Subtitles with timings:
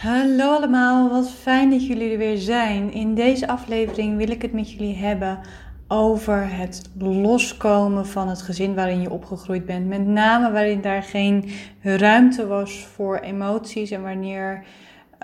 [0.00, 2.92] Hallo allemaal, wat fijn dat jullie er weer zijn.
[2.92, 5.38] In deze aflevering wil ik het met jullie hebben
[5.88, 9.86] over het loskomen van het gezin waarin je opgegroeid bent.
[9.86, 11.50] Met name waarin daar geen
[11.82, 14.64] ruimte was voor emoties en wanneer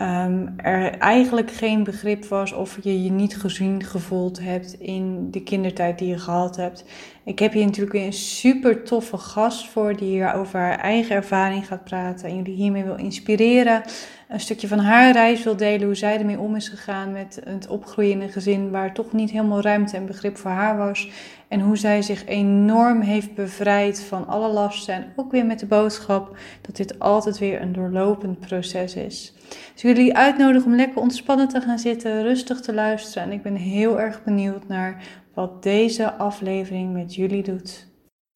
[0.02, 5.42] um, er eigenlijk geen begrip was of je je niet gezien gevoeld hebt in de
[5.42, 6.84] kindertijd die je gehad hebt.
[7.24, 11.66] Ik heb hier natuurlijk een super toffe gast voor die hier over haar eigen ervaring
[11.66, 13.82] gaat praten en jullie hiermee wil inspireren.
[14.28, 17.68] Een stukje van haar reis wil delen, hoe zij ermee om is gegaan met het
[17.68, 21.08] opgroeien in een gezin waar toch niet helemaal ruimte en begrip voor haar was.
[21.48, 24.94] En hoe zij zich enorm heeft bevrijd van alle lasten.
[24.94, 29.32] En ook weer met de boodschap dat dit altijd weer een doorlopend proces is.
[29.48, 33.22] Dus ik wil jullie uitnodigen om lekker ontspannen te gaan zitten, rustig te luisteren.
[33.28, 35.04] En ik ben heel erg benieuwd naar
[35.34, 37.86] wat deze aflevering met jullie doet.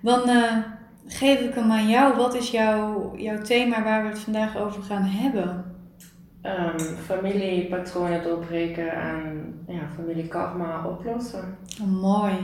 [0.02, 0.56] Dan uh,
[1.06, 2.16] geef ik hem aan jou.
[2.16, 5.64] Wat is jouw, jouw thema waar we het vandaag over gaan hebben?
[6.42, 11.56] Um, familiepatronen doorbreken en ja, familiekarma oplossen.
[11.82, 12.34] Oh, mooi.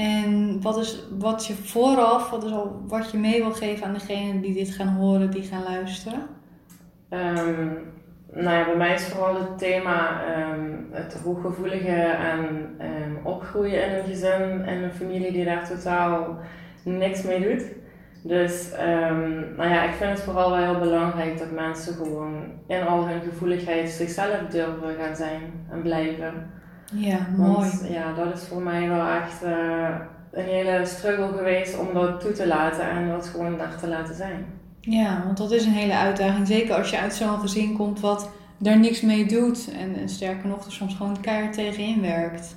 [0.00, 3.92] En wat is wat je vooraf, wat is al wat je mee wil geven aan
[3.92, 6.20] degenen die dit gaan horen, die gaan luisteren?
[7.10, 7.78] Um,
[8.32, 12.38] nou ja, bij mij is vooral het thema um, het hooggevoelige en
[12.80, 16.38] um, opgroeien in een gezin en een familie die daar totaal
[16.84, 17.64] niks mee doet.
[18.22, 18.70] Dus
[19.56, 23.20] nou ja, ik vind het vooral wel heel belangrijk dat mensen gewoon in al hun
[23.20, 26.59] gevoeligheid zichzelf durven gaan zijn en blijven.
[26.90, 27.70] Ja, mooi.
[27.88, 29.88] ja, dat is voor mij wel echt uh,
[30.32, 34.14] een hele struggle geweest om dat toe te laten en dat gewoon naar te laten
[34.14, 34.46] zijn.
[34.80, 36.46] Ja, want dat is een hele uitdaging.
[36.46, 39.70] Zeker als je uit zo'n gezin komt wat daar niks mee doet.
[39.78, 42.56] En, en sterker nog, er soms gewoon keihard tegenin werkt.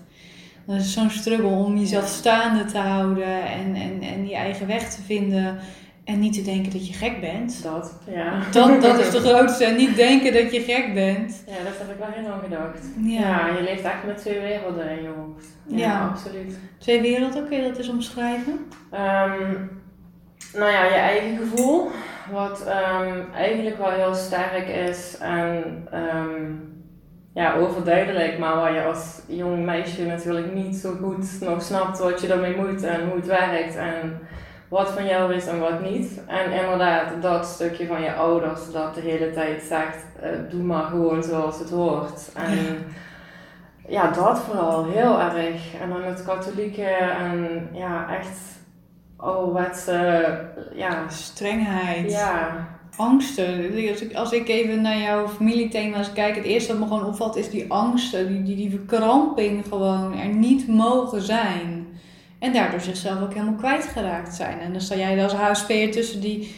[0.65, 4.95] Dan is zo'n struggle om jezelf staande te houden en, en, en je eigen weg
[4.95, 5.57] te vinden.
[6.03, 7.63] En niet te denken dat je gek bent.
[7.63, 8.39] Dat, ja.
[8.51, 9.65] Dat, dat is de grootste.
[9.65, 11.43] En niet denken dat je gek bent.
[11.47, 12.85] Ja, dat heb ik wel heel lang gedacht.
[12.97, 13.47] Ja.
[13.47, 15.47] je leeft eigenlijk met twee werelden in je hoofd.
[15.67, 16.59] Ja, absoluut.
[16.77, 18.53] Twee werelden, kun je dat eens omschrijven?
[18.91, 19.81] Um,
[20.53, 21.89] nou ja, je eigen gevoel.
[22.31, 26.73] Wat um, eigenlijk wel heel sterk is en um,
[27.33, 32.21] ja, overduidelijk, maar waar je als jong meisje natuurlijk niet zo goed nog snapt wat
[32.21, 34.19] je ermee moet en hoe het werkt en
[34.73, 36.21] wat van jou is en wat niet.
[36.27, 40.83] En inderdaad, dat stukje van je ouders dat de hele tijd zegt, uh, doe maar
[40.83, 42.31] gewoon zoals het hoort.
[42.33, 42.85] En
[43.87, 45.61] ja, dat vooral heel erg.
[45.81, 48.53] En dan het katholieke en ja, echt
[49.17, 49.91] Oh, wat
[50.75, 51.09] ja.
[51.09, 52.11] Strengheid.
[52.11, 52.67] Ja.
[52.95, 53.71] Angsten.
[53.89, 57.35] Als ik, als ik even naar jouw familiethema's kijk, het eerste wat me gewoon opvalt
[57.35, 61.82] is die angsten, die, die, die verkramping gewoon er niet mogen zijn.
[62.43, 64.59] En daardoor zichzelf ook helemaal kwijtgeraakt zijn.
[64.59, 66.55] En dan sta jij als HSP'er tussen die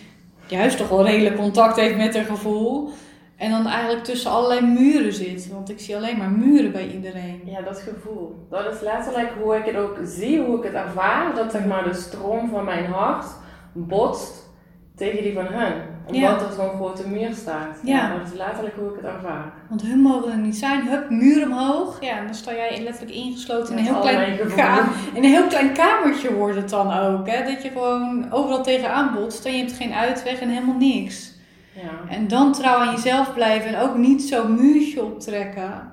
[0.48, 2.90] juist toch wel redelijk contact heeft met haar gevoel.
[3.36, 5.52] En dan eigenlijk tussen allerlei muren zit.
[5.52, 7.42] Want ik zie alleen maar muren bij iedereen.
[7.46, 8.48] Ja, dat gevoel.
[8.50, 11.36] Dat is letterlijk hoe ik het ook zie, hoe ik het ervaar.
[11.36, 13.26] Dat zeg maar de stroom van mijn hart
[13.74, 14.50] botst
[14.96, 15.74] tegen die van hen.
[16.08, 17.80] Omdat er zo'n grote muur staat.
[17.84, 18.18] Ja.
[18.18, 19.54] Dat is letterlijk hoe ik het ervaar.
[19.70, 20.88] Want hun mogen er niet zijn.
[20.88, 21.98] Hup, muur omhoog.
[22.02, 24.40] Ja, en dan sta jij letterlijk ingesloten in een, heel klein
[25.14, 27.28] in een heel klein kamertje wordt het dan ook.
[27.28, 27.44] Hè?
[27.44, 31.34] Dat je gewoon overal tegenaan botst en je hebt geen uitweg en helemaal niks.
[31.74, 32.16] Ja.
[32.16, 35.92] En dan trouw aan jezelf blijven en ook niet zo'n muurtje optrekken.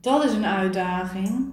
[0.00, 1.52] Dat is een uitdaging.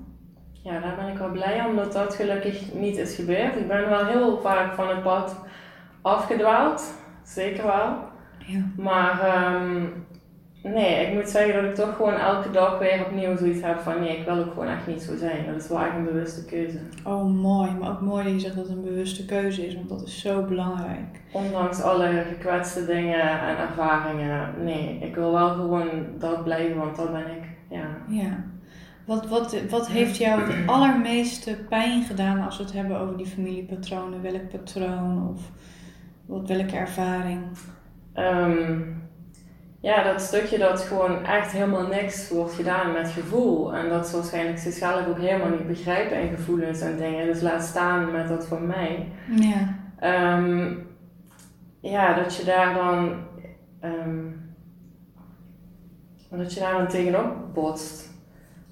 [0.64, 3.56] Ja, daar ben ik wel blij om dat dat gelukkig niet is gebeurd.
[3.56, 5.36] Ik ben wel heel vaak van het pad
[6.02, 6.94] afgedwaald.
[7.34, 7.98] Zeker wel.
[8.46, 8.62] Ja.
[8.76, 9.94] Maar um,
[10.64, 14.00] Nee, ik moet zeggen dat ik toch gewoon elke dag weer opnieuw zoiets heb van
[14.00, 15.46] nee, ik wil ook gewoon echt niet zo zijn.
[15.46, 16.80] Dat is wel echt een bewuste keuze.
[17.04, 17.72] Oh, mooi.
[17.72, 20.22] Maar ook mooi dat je zegt dat het een bewuste keuze is, want dat is
[20.22, 21.22] zo belangrijk.
[21.32, 27.12] Ondanks alle gekwetste dingen en ervaringen, nee, ik wil wel gewoon dat blijven, want dat
[27.12, 27.44] ben ik.
[27.70, 27.88] Ja.
[28.08, 28.44] ja.
[29.06, 33.26] Wat, wat, wat heeft jou het allermeeste pijn gedaan als we het hebben over die
[33.26, 34.22] familiepatronen?
[34.22, 35.42] Welk patroon of
[36.26, 37.42] wat, welke ervaring?
[38.16, 39.02] Um,
[39.82, 43.76] ja, dat stukje dat gewoon echt helemaal niks wordt gedaan met gevoel.
[43.76, 47.26] En dat ze waarschijnlijk zichzelf ook helemaal niet begrijpen in gevoelens en dingen.
[47.26, 49.12] Dus laat staan met dat van mij.
[49.30, 49.80] Ja.
[50.38, 50.88] Um,
[51.80, 53.14] ja, dat je daar dan.
[53.84, 54.40] Um,
[56.30, 58.10] dat je daar dan tegenop botst.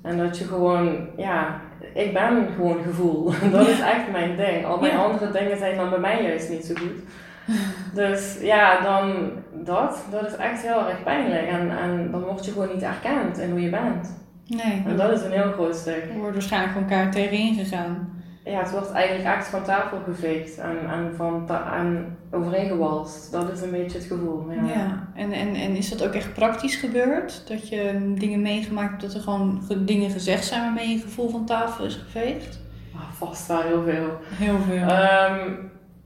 [0.01, 1.61] En dat je gewoon, ja,
[1.93, 3.31] ik ben gewoon gevoel.
[3.51, 4.65] dat is echt mijn ding.
[4.65, 7.03] Al mijn andere dingen zijn dan bij mij juist niet zo goed.
[7.93, 9.31] Dus ja, dan
[9.63, 11.47] dat, dat is echt heel erg pijnlijk.
[11.47, 14.17] En, en dan word je gewoon niet erkend in hoe je bent.
[14.47, 14.83] Nee.
[14.87, 16.03] En dat is een heel groot stuk.
[16.13, 18.09] Je wordt waarschijnlijk gewoon elkaar tegenin gegaan.
[18.45, 23.31] ja, het wordt eigenlijk echt van tafel geveegd en, en, van ta- en overheen gewalst.
[23.31, 24.51] Dat is een beetje het gevoel.
[24.51, 24.61] Ja.
[24.73, 27.43] Ja, en, en, en is dat ook echt praktisch gebeurd?
[27.47, 31.29] Dat je dingen meegemaakt hebt dat er gewoon ge- dingen gezegd zijn waarmee je gevoel
[31.29, 32.59] van tafel is geveegd?
[32.95, 34.09] Ah, vast wel heel veel.
[34.23, 34.87] Heel veel.
[34.87, 35.49] Ehm,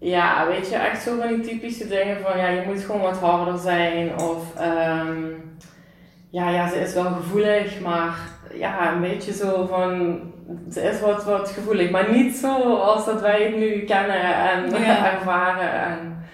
[0.04, 3.18] ja, weet je, echt zo van die typische dingen van ja, je moet gewoon wat
[3.20, 4.20] harder zijn.
[4.20, 5.18] Of ehm,
[6.30, 8.16] ja, ja, ze is wel gevoelig, maar
[8.54, 10.20] ja, een beetje zo van
[10.72, 11.90] ze is wat, wat gevoelig.
[11.92, 15.12] Maar niet zo als dat wij het nu kennen en Ja.
[15.14, 15.72] ervaren.
[15.72, 16.26] En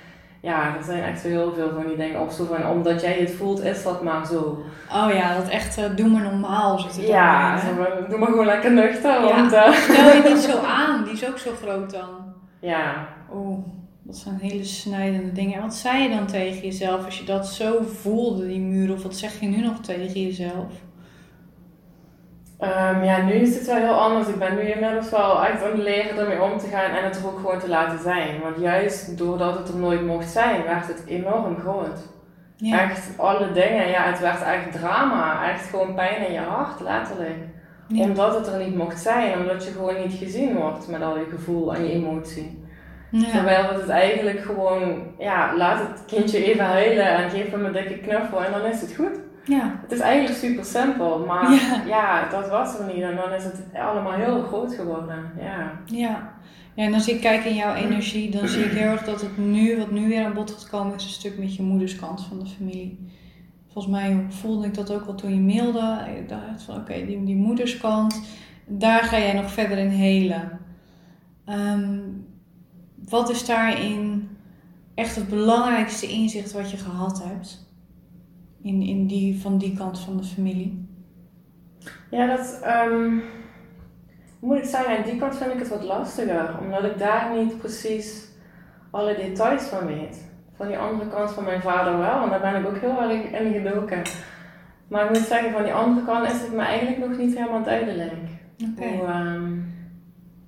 [0.42, 2.20] ja, er zijn echt zo heel veel van die dingen.
[2.22, 4.64] Of zo van omdat jij het voelt, is dat maar zo.
[4.94, 8.72] oh ja, dat echt eh, doe maar normaal zit Ja, in, doe maar gewoon lekker
[8.72, 9.12] nuchter.
[9.12, 9.36] Ja.
[9.36, 12.34] Want, eh, Stel je niet zo aan, die is ook zo groot dan.
[12.60, 13.60] ja, Oeh,
[14.02, 15.54] dat zijn hele snijdende dingen.
[15.54, 18.94] En wat zei je dan tegen jezelf als je dat zo voelde, die muur?
[18.94, 20.74] Of wat zeg je nu nog tegen jezelf?
[22.60, 24.28] Ehm, ja, nu is het wel heel anders.
[24.28, 27.18] Ik ben nu inmiddels wel echt aan het leren ermee om te gaan en het
[27.18, 28.42] er ook gewoon te laten zijn.
[28.42, 32.00] Want juist doordat het er nooit mocht zijn, werd het enorm groot.
[32.56, 32.90] Ja.
[32.90, 35.52] Echt alle dingen, ja, het werd echt drama.
[35.52, 37.38] Echt gewoon pijn in je hart, letterlijk.
[37.88, 38.04] Ja.
[38.04, 41.26] Omdat het er niet mocht zijn, omdat je gewoon niet gezien wordt met al je
[41.30, 42.64] gevoel en je emotie.
[43.12, 43.32] Ja.
[43.32, 47.74] Terwijl het het eigenlijk gewoon, ja, laat het kindje even huilen en geef hem een
[47.74, 49.20] dikke knuffel en dan is het goed.
[49.44, 49.80] ja.
[49.82, 51.82] Het is eigenlijk super simpel, maar Ja.
[51.88, 52.30] ja.
[52.30, 53.04] dat was er niet.
[53.04, 55.32] En dan is het allemaal heel groot geworden.
[55.40, 55.72] Ja.
[55.86, 56.34] Ja.
[56.74, 59.38] ja, en als ik kijk in jouw energie, dan zie ik heel erg dat het
[59.38, 62.40] nu, wat nu weer aan bod gaat komen, is een stuk met je moederskant van
[62.40, 63.08] de familie.
[63.74, 66.06] Volgens mij voelde ik dat ook al toen je mailde.
[66.18, 68.22] Ik dacht van oké, die, die moederskant,
[68.66, 70.60] daar ga jij nog verder in helen.
[71.46, 71.98] Ehm,
[73.10, 74.30] wat is daarin
[74.96, 77.68] echt het belangrijkste inzicht wat je gehad hebt?
[78.62, 80.88] In, in die, van die kant van de familie?
[82.12, 83.18] Ja, dat ehm,
[84.40, 86.60] moet ik zeggen, aan die kant vind ik het wat lastiger.
[86.62, 88.28] Omdat ik daar niet precies
[88.92, 90.28] alle details van weet.
[90.56, 93.24] Van die andere kant van mijn vader wel, en daar ben ik ook heel erg
[93.24, 94.02] in gedoken.
[94.88, 97.64] Maar ik moet zeggen, van die andere kant is het me eigenlijk nog niet helemaal
[97.64, 98.14] duidelijk.
[98.78, 99.52] Hoe, ehm,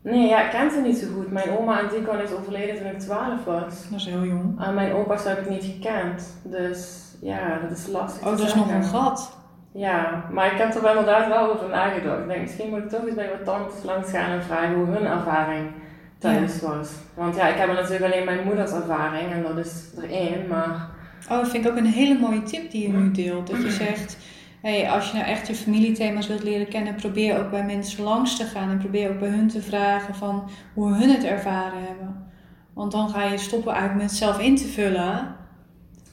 [0.01, 1.31] nee, ja, ik ken ze niet zo goed.
[1.31, 3.89] Mijn oma die kant is overleden toen ik 12 was.
[3.89, 4.59] Dat is heel jong.
[4.59, 6.37] Aan mijn opa's heb ik niet gekend.
[6.43, 8.27] Dus ja, dat is lastig.
[8.27, 9.37] Oh, dat is nog een gat.
[9.73, 12.21] Ja, maar ik heb er wel inderdaad wel over nagedacht.
[12.21, 14.85] Ik denk, misschien moet ik toch eens bij wat tantes langs gaan en vragen hoe
[14.85, 15.71] hun ervaring
[16.17, 16.89] thuis was.
[17.13, 20.89] Want ja, ik heb natuurlijk alleen mijn moeders ervaring en dat is er één, maar
[21.29, 23.47] Oh, dat vind ik ook een hele mooie tip die je nu deelt.
[23.47, 24.17] Dat je zegt,
[24.61, 28.37] hey, als je nou echt je familiethema's wilt leren kennen, probeer ook bij mensen langs
[28.37, 28.69] te gaan.
[28.69, 32.29] En probeer ook bij hun te vragen van hoe hun het ervaren hebben.
[32.73, 35.35] Want dan ga je stoppen eigenlijk met zelf in te vullen.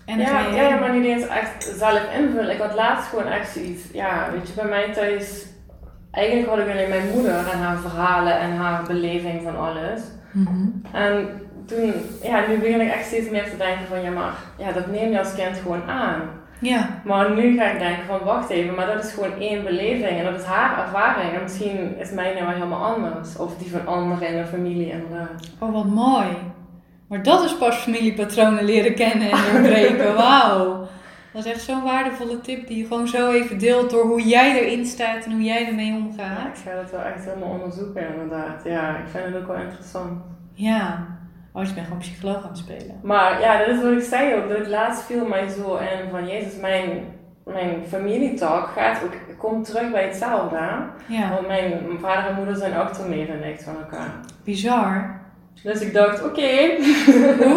[0.04, 0.54] En ja, je...
[0.54, 2.50] ja, ja, maar niet eens echt zelf invullen.
[2.50, 5.46] Ik had laatst gewoon echt zoiets, ja, weet je, bij mij thuis,
[6.10, 10.00] eigenlijk had ik alleen mijn moeder en haar verhalen en haar beleving van alles.
[10.32, 10.66] Mhm.
[10.92, 11.28] En
[11.66, 11.92] toen,
[12.22, 15.10] ja, nu begin ik echt steeds meer te denken van, ja, maar ja, dat neem
[15.10, 16.20] je als kind gewoon aan.
[16.60, 20.19] Ja, Maar nu ga ik denken van wacht even, maar dat is gewoon één beleving
[20.19, 21.32] en dat is haar ervaring.
[21.32, 23.37] En misschien is mijn nou wel helemaal anders.
[23.37, 25.31] Of die van anderen in de familie inderdaad.
[25.58, 26.26] oh wat mooi.
[27.08, 30.14] Maar dat is pas familiepatronen leren kennen en doorbreken.
[30.25, 30.87] Wauw.
[31.32, 34.60] Dat is echt zo'n waardevolle tip die je gewoon zo even deelt door hoe jij
[34.62, 36.46] erin staat en hoe jij ermee Ja, omgaat.
[36.46, 38.60] ik ga dat wel echt helemaal onderzoeken inderdaad.
[38.64, 40.20] Ja, ik vind het ook wel interessant.
[40.52, 41.06] Ja.
[41.52, 43.00] Oh, je bent gewoon psycholoog aan het spelen.
[43.02, 44.48] Maar ja, dat is wat ik zei ook.
[44.48, 47.04] Dat het laatst viel mij zo in van Jezus, mijn,
[47.44, 50.58] mijn familietalk gaat ook, komt terug bij hetzelfde.
[51.06, 54.12] Ja, Want mijn, vader en moeder zijn achterneven niks van elkaar.
[54.44, 55.17] bizar.
[55.62, 56.40] Dus ik dacht, oké,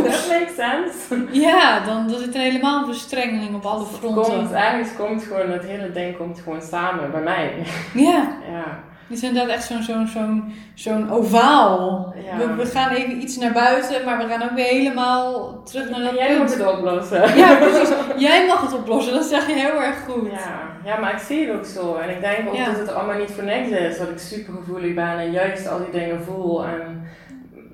[0.03, 1.25] that makes sense.
[1.31, 4.55] Ja, dan dat zit er helemaal een verstrengeling op alle Komt, fronten.
[4.57, 7.53] ergens komt gewoon, het hele ding komt gewoon samen bij mij.
[7.93, 8.79] Ja, Ja,
[9.11, 12.13] het is inderdaad echt zo'n zo'n zo'n zo'n ovaal.
[12.25, 12.37] Ja.
[12.37, 15.99] We, we gaan even iets naar buiten, maar we gaan ook weer helemaal terug naar
[15.99, 16.57] dat jij moet punt.
[16.57, 17.37] het oplossen.
[17.37, 17.89] Ja, precies.
[18.17, 20.31] Jij mag het oplossen, dat zeg je heel erg goed.
[20.31, 21.95] Ja, ja, maar ik zie het ook zo.
[21.95, 22.65] En ik denk ook Ja.
[22.65, 23.97] dat het allemaal niet voor niks is.
[23.97, 26.65] Dat ik super gevoelig ben en juist al die dingen voel.
[26.65, 27.03] En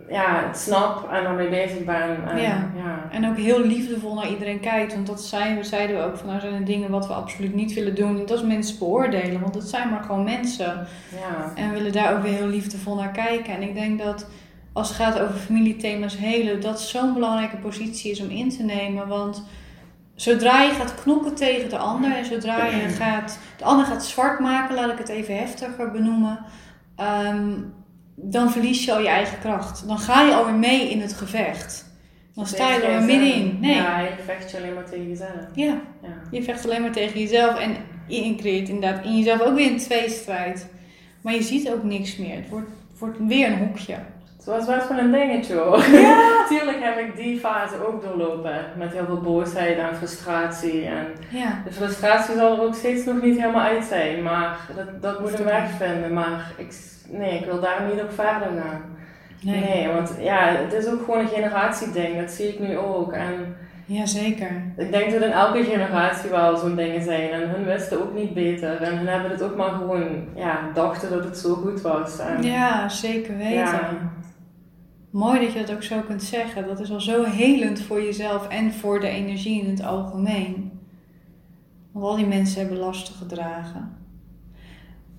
[0.10, 2.28] ja, het snap en daarmee bezig ben.
[2.30, 2.70] En, Ja.
[2.76, 3.08] ja.
[3.12, 4.94] En ook heel liefdevol naar iedereen kijkt.
[4.94, 7.74] Want dat zijn, zeiden we ook van nou zijn er dingen wat we absoluut niet
[7.74, 8.18] willen doen.
[8.26, 10.88] Dat is mensen beoordelen, want het zijn maar gewoon mensen.
[11.12, 11.52] ja.
[11.56, 13.54] En we willen daar ook weer heel liefdevol naar kijken.
[13.54, 14.28] En ik denk dat
[14.74, 19.08] als het gaat over familiethema's helen, dat zo'n belangrijke positie is om in te nemen.
[19.08, 19.44] Want
[20.16, 24.40] zodra je gaat knokken tegen de ander en zodra je gaat, de ander gaat zwart
[24.40, 26.40] maken, laat ik het even heftiger benoemen,
[26.96, 27.52] ehm,
[28.20, 29.88] dan verlies je al je eigen kracht.
[29.88, 31.86] Dan ga je alweer mee in het gevecht.
[32.34, 33.58] Dan sta je er middenin.
[33.62, 33.76] Nee.
[33.76, 35.32] Ja, je vecht je alleen maar tegen jezelf.
[35.54, 36.10] Ja, Ja.
[36.32, 37.76] je vecht alleen maar tegen jezelf en
[38.08, 40.68] je creëert inderdaad in jezelf ook weer een tweestrijd.
[41.22, 42.36] Maar je ziet ook niks meer.
[42.36, 43.96] Het wordt wordt weer een hoekje.
[44.48, 45.84] Het was best wel een dingetje hoor.
[45.92, 46.18] Ja.
[46.42, 48.60] Natuurlijk heb ik die fase ook doorlopen.
[48.78, 50.86] Met heel veel boosheid en frustratie.
[50.86, 51.62] En Ja.
[51.66, 54.24] de frustratie zal er ook steeds nog niet helemaal uit zijn.
[54.24, 56.14] Maar dat, dat moet een weg vinden.
[56.14, 56.76] Maar ik,
[57.10, 58.82] nee, ik wil daar niet op verder gaan.
[59.42, 59.60] Nee.
[59.60, 62.20] Nee, want ja, het is ook gewoon een generatieding.
[62.20, 63.14] Dat zie ik nu ook.
[63.14, 64.62] En Jazeker.
[64.78, 67.30] ik denk dat in elke generatie wel zo'n dingen zijn.
[67.32, 68.82] En hun wisten ook niet beter.
[68.82, 72.20] En hun hebben het ook maar gewoon, ja, dachten dat het zo goed was.
[72.20, 73.52] En, Ja, zeker weten.
[73.54, 73.80] ja,
[75.18, 76.68] Mooi dat je dat ook zo kunt zeggen.
[76.68, 80.72] Dat is al zo helend voor jezelf en voor de energie in het algemeen.
[81.92, 83.98] Want al die mensen hebben lasten gedragen.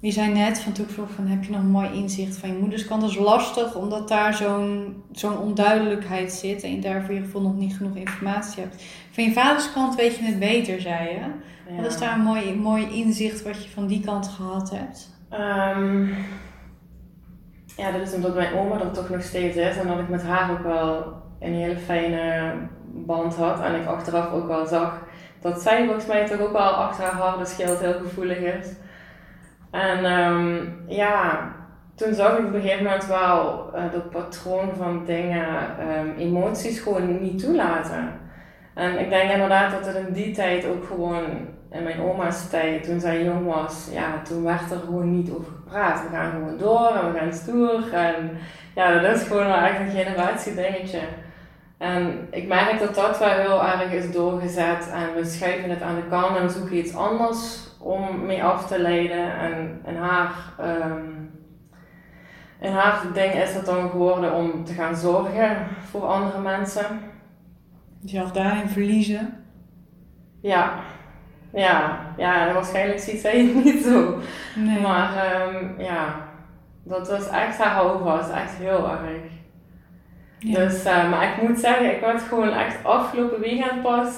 [0.01, 2.49] Je zei net, van toen ik vroeg van, heb je nog een mooi inzicht van
[2.49, 3.01] je moederskant?
[3.01, 7.43] Dat is lastig, omdat daar zo'n zo'n onduidelijkheid zit en je daar voor je gevoel
[7.43, 8.85] nog niet genoeg informatie hebt.
[9.11, 11.15] Van je vaderskant weet je het beter, zei je.
[11.15, 11.83] ja.
[11.83, 15.11] Wat is daar een mooi, mooi inzicht wat je van die kant gehad hebt?
[15.29, 16.07] Ehm,
[17.79, 20.23] ja, dat is omdat mijn oma er toch nog steeds is en dat ik met
[20.23, 22.53] haar ook wel een hele fijne
[22.93, 23.61] band had.
[23.61, 25.03] En ik achteraf ook wel zag
[25.41, 28.67] dat zij volgens mij toch ook wel achter haar harde schild heel gevoelig is.
[29.71, 31.53] En ehm, ja,
[31.95, 35.47] toen zag ik op een gegeven moment wel uh, dat patroon van dingen,
[35.99, 38.13] um, emoties gewoon niet toelaten.
[38.75, 41.25] En ik denk inderdaad dat het in die tijd ook gewoon,
[41.71, 45.53] in mijn oma's tijd, toen zij jong was, ja, toen werd er gewoon niet over
[45.69, 46.03] gepraat.
[46.03, 47.93] We gaan gewoon door en we gaan stoer.
[47.93, 48.39] En
[48.75, 51.01] ja, dat is gewoon wel echt een generatie dingetje.
[51.79, 55.95] En ik merk dat dat wel heel erg is doorgezet en we schuiven het aan
[55.95, 59.39] de kant en we zoeken iets anders om mee af te leiden.
[59.39, 61.31] En in haar, um,
[62.61, 66.87] in haar ding is het dan geworden om te gaan zorgen voor andere mensen.
[68.01, 69.45] Jezelf daarin verliezen.
[70.41, 70.73] Ja,
[71.59, 74.19] ja, ja, waarschijnlijk ziet zij het niet zo.
[74.55, 74.81] Nee.
[74.81, 75.11] Maar
[75.47, 76.15] um, ja,
[76.83, 79.23] dat was echt haar houvast, echt heel erg.
[80.39, 80.59] Ja.
[80.59, 84.09] Dus, uh, maar ik moet zeggen, ik werd gewoon echt afgelopen weekend pas,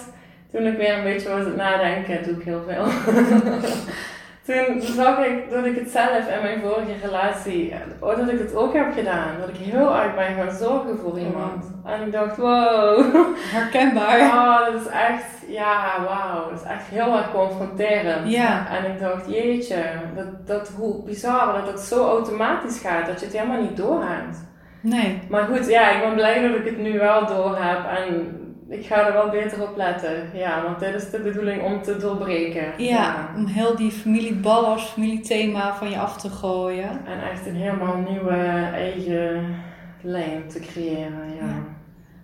[0.53, 2.85] toen ik weer een beetje was het nadenken, doe ik heel veel.
[4.51, 8.55] toen zag ik dat ik het zelf in mijn vorige relatie, oh, dat ik het
[8.55, 9.35] ook heb gedaan.
[9.41, 11.65] Dat ik heel erg ben gaan zorgen voor iemand.
[11.85, 13.05] En ik dacht, wow.
[13.37, 14.21] Herkenbaar.
[14.21, 16.51] Oh, dat is echt, ja, wauw.
[16.51, 18.31] Dat is echt heel erg confronterend.
[18.31, 18.67] Ja.
[18.69, 23.27] En ik dacht, jeetje, dat, dat, hoe bizar dat het zo automatisch gaat, dat je
[23.27, 24.49] het helemaal niet doorhebt.
[24.81, 25.23] Nee.
[25.29, 28.40] Maar goed, ja, ik ben blij dat ik het nu wel door heb en
[28.71, 30.31] ik ga er wel beter op letten.
[30.33, 32.65] Ja, want dit is de bedoeling om te doorbreken.
[32.77, 33.31] Ja, ja.
[33.37, 37.07] om heel die familieballast, familiethema van je af te gooien.
[37.07, 38.37] En echt een helemaal nieuwe
[38.75, 39.55] eigen
[40.03, 41.47] lijn te creëren, ja.
[41.47, 41.63] ja.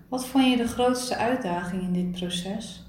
[0.09, 2.85] Wat vond je de grootste uitdaging in dit proces?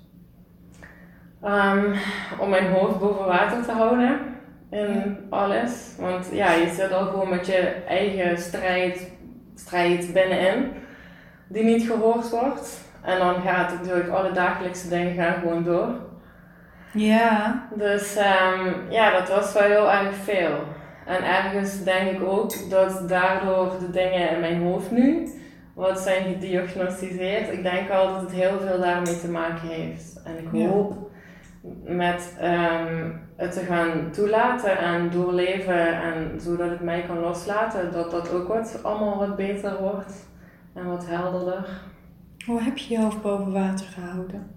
[1.43, 1.93] Um,
[2.39, 4.19] om mijn hoofd boven water te houden
[4.69, 5.17] in ja.
[5.29, 5.95] alles.
[5.99, 9.11] Want ja, je zit al gewoon met je eigen strijd,
[9.55, 10.71] strijd binnenin,
[11.47, 12.85] die niet gehoord wordt.
[13.07, 15.87] En dan gaat het natuurlijk alle dagelijkse dingen gaan gewoon door.
[16.93, 17.67] Ja.
[17.75, 20.55] Dus um, ja, dat was wel heel erg veel.
[21.05, 25.27] En ergens denk ik ook dat daardoor de dingen in mijn hoofd nu,
[25.73, 30.21] wat zijn gediagnosticeerd, ik denk wel dat het heel veel daarmee te maken heeft.
[30.23, 30.67] En ik Ja.
[30.67, 31.09] hoop
[31.85, 38.11] met um, het te gaan toelaten en doorleven en zodat het mij kan loslaten, dat
[38.11, 40.13] dat ook wat, allemaal wat beter wordt
[40.73, 41.69] en wat helderder.
[42.47, 44.51] Hoe heb je je hoofd boven water gehouden?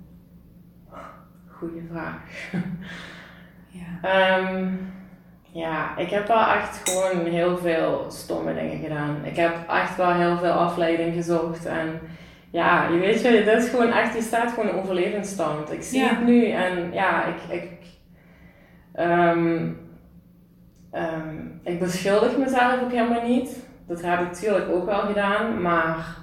[1.46, 2.20] Goeie vraag.
[3.68, 4.38] Ja.
[4.38, 4.92] Um,
[5.52, 9.24] ja, ik heb wel echt gewoon heel veel stomme dingen gedaan.
[9.24, 11.66] Ik heb echt wel heel veel afleiding gezocht.
[11.66, 12.00] En
[12.50, 15.72] ja, je weet je, dat is gewoon echt, je staat gewoon in overlevingsstand.
[15.72, 16.08] Ik zie Ja.
[16.08, 17.70] het nu en ja, ik, ik,
[18.98, 19.78] um,
[20.92, 23.66] um, ik beschuldig mezelf ook helemaal niet.
[23.86, 26.16] Dat heb ik natuurlijk ook wel gedaan, maar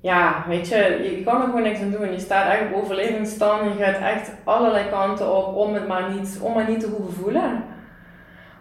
[0.00, 0.76] ja, weet je,
[1.16, 2.12] je, kan er gewoon niks aan doen.
[2.12, 6.10] Je staat echt op overlevingsstand en je gaat echt allerlei kanten op om het maar
[6.12, 7.64] niet, om maar niet te hoeven voelen.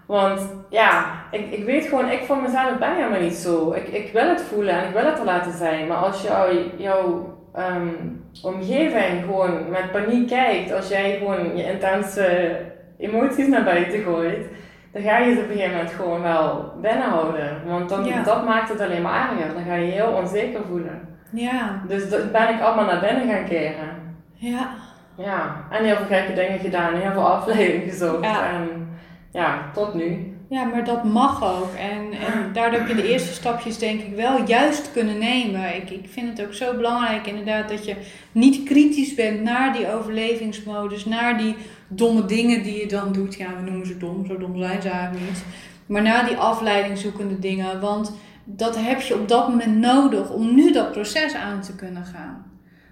[0.05, 3.71] Want ja, ik, ik weet gewoon, ik van mezelf ben helemaal niet zo.
[3.71, 5.87] Ik, ik wil het voelen en ik wil het er laten zijn.
[5.87, 12.55] Maar als jou, jouw um, omgeving gewoon met paniek kijkt, als jij gewoon je intense
[12.97, 14.47] emoties naar buiten gooit,
[14.91, 17.61] dan ga je ze op een gegeven moment gewoon wel binnenhouden.
[17.65, 18.23] Want dan, Ja.
[18.23, 19.53] dat maakt het alleen maar erger.
[19.53, 21.08] Dan ga je je heel onzeker voelen.
[21.31, 21.81] Ja.
[21.87, 24.15] Dus dat ben ik allemaal naar binnen gaan keren.
[24.33, 24.69] Ja.
[25.17, 28.23] Ja, en heel veel gekke dingen gedaan, heel veel afleiding gezocht.
[28.23, 28.49] Ja.
[28.51, 28.89] En
[29.31, 30.33] ja, tot nu.
[30.49, 31.73] Ja, maar dat mag ook.
[31.73, 35.75] En, en daardoor heb je de eerste stapjes denk ik wel juist kunnen nemen.
[35.75, 37.95] Ik, ik vind het ook zo belangrijk inderdaad dat je
[38.31, 41.55] niet kritisch bent naar die overlevingsmodus, naar die
[41.87, 43.35] domme dingen die je dan doet.
[43.35, 45.43] Ja, we noemen ze dom, zo dom zijn ze eigenlijk niet.
[45.85, 48.13] Maar na die afleiding zoekende dingen, want
[48.55, 52.45] dat heb je op dat moment nodig om nu dat proces aan te kunnen gaan.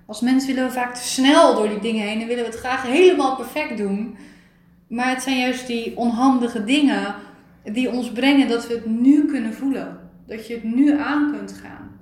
[0.06, 2.60] Als mensen willen we vaak te snel door die dingen heen en willen we het
[2.60, 4.18] graag helemaal perfect doen.
[4.88, 7.16] Maar het zijn juist die onhandige dingen
[7.64, 10.00] die ons brengen dat we het nu kunnen voelen.
[10.28, 12.00] Dat je het nu aan kunt gaan.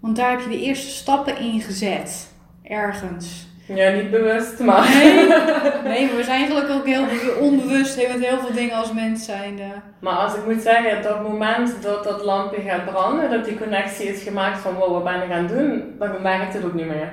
[0.00, 2.32] Want daar heb je de eerste stappen in gezet.
[2.62, 3.46] Ergens.
[3.66, 4.88] Ja, niet bewust, maar...
[4.88, 5.14] Nee,
[5.92, 7.04] nee maar we zijn eigenlijk ook heel
[7.40, 9.64] onbewust met heel veel dingen als mens zijnde.
[10.00, 14.08] Maar als ik moet zeggen, dat moment dat dat lampje gaat branden, dat die connectie
[14.08, 16.74] is gemaakt van wow, wat ben ik aan het doen, dan merk ik het ook
[16.74, 17.12] niet meer.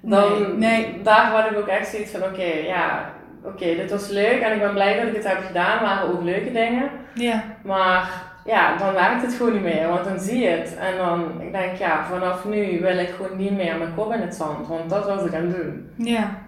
[0.00, 3.12] Dan, nee, daar had ik ook echt zoiets van, oké, ja,
[3.44, 6.22] oké, dit was leuk en ik ben blij dat ik het heb gedaan, waren ook
[6.22, 6.90] leuke dingen.
[7.14, 7.44] Ja.
[7.62, 10.76] Maar ja, dan werkt het gewoon niet meer, want dan zie je het.
[10.76, 14.20] En dan ik denk ja, vanaf nu wil ik gewoon niet meer mijn kop in
[14.20, 15.90] het zand, want dat was ik aan het doen.
[15.96, 16.38] Ja,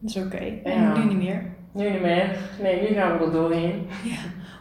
[0.00, 0.60] dat is oké.
[0.64, 1.42] En nu niet meer?
[1.72, 2.36] Nu niet meer.
[2.60, 3.88] Nee, nu gaan we er doorheen.
[4.02, 4.16] Ja.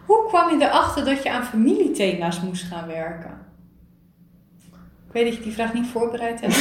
[0.06, 3.42] Hoe kwam je erachter dat je aan familiethema's moest gaan werken?
[5.08, 6.56] Ik weet dat je die vraag niet voorbereid hebt.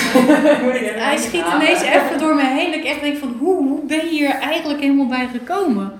[1.04, 2.70] Hij schiet ineens even door me heen.
[2.70, 5.92] Dat ik echt denk van, hoe, hoe ben je hier eigenlijk helemaal bij gekomen?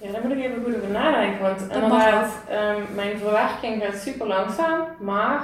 [0.00, 1.42] Ja, daar moet ik even goed over nadenken.
[1.42, 4.80] Want dat inderdaad, um, mijn verwerking gaat super langzaam.
[5.00, 5.40] Maar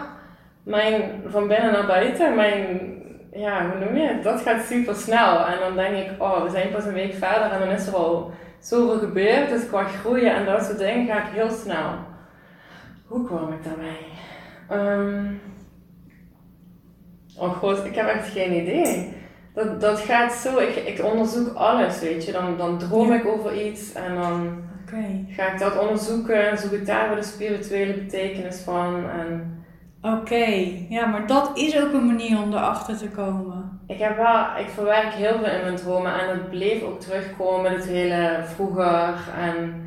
[0.63, 2.93] mijn van binnen naar buiten, mijn,
[3.33, 4.23] ja, hoe noem je het?
[4.23, 5.47] Dat gaat super snel.
[5.47, 7.95] En dan denk ik, oh, we zijn pas een week verder en dan is er
[7.95, 9.49] al zoveel gebeurd.
[9.49, 11.91] Dus qua groeien en dat soort dingen ga ik heel snel.
[13.07, 14.03] Hoe kwam ik daarbij?
[14.73, 15.41] Um,
[17.39, 19.14] oh god, ik heb echt geen idee.
[19.55, 22.33] Dat, dat gaat zo, ik, ik onderzoek alles, weet je.
[22.33, 24.63] Dan, dan droom ik over iets en dan
[25.29, 29.11] ga ik dat onderzoeken en zoek ik daar weer de spirituele betekenis van.
[29.11, 29.59] En...
[30.03, 30.45] Oké,
[30.89, 33.81] ja, maar dat is ook een manier om erachter te komen.
[33.87, 37.73] Ik heb wel, ik verwerk heel veel in mijn dromen en het bleef ook terugkomen,
[37.73, 39.84] het hele vroeger en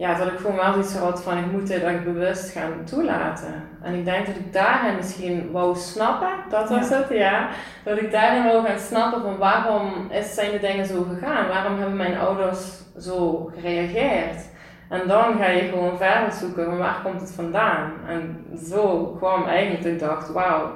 [0.00, 3.54] ja, dat ik gewoon wel iets had van ik moet dit echt bewust gaan toelaten.
[3.82, 7.48] En ik denk dat ik daarin misschien wou snappen, dat was het, ja.
[7.84, 11.48] Dat ik daarin wou gaan snappen van waarom is, zijn de dingen zo gegaan?
[11.48, 14.48] Waarom hebben mijn ouders zo gereageerd?
[14.88, 17.92] En dan ga je gewoon verder zoeken van waar komt het vandaan?
[18.06, 20.70] En zo kwam eigenlijk dat ik dacht, wauw,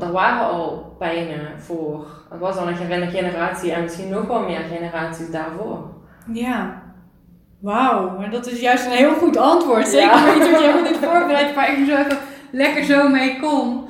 [0.00, 2.06] er waren al pijnen voor.
[2.30, 5.96] Het was al een generatie en misschien nog wel meer generaties daarvoor.
[6.32, 6.86] Ja,
[7.60, 9.88] Wauw, maar dat is juist een heel goed antwoord.
[9.88, 10.34] Zeker ja.
[10.34, 12.18] niet dat je helemaal niet voorbereid, maar ik zo even
[12.50, 13.88] lekker zo mee kom.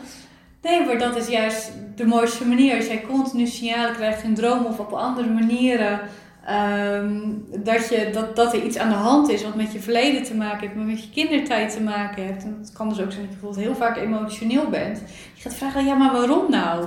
[0.62, 2.76] Nee, maar dat is juist de mooiste manier.
[2.76, 6.00] Als jij continu signalen krijgt in dromen of op andere manieren.
[6.48, 7.20] Ehm,
[7.56, 10.34] dat, je, dat, dat er iets aan de hand is wat met je verleden te
[10.34, 12.44] maken heeft, maar met je kindertijd te maken heeft.
[12.44, 15.02] En het kan dus ook zijn dat je bijvoorbeeld heel vaak emotioneel bent.
[15.34, 16.84] Je gaat vragen, ja, maar waarom nou?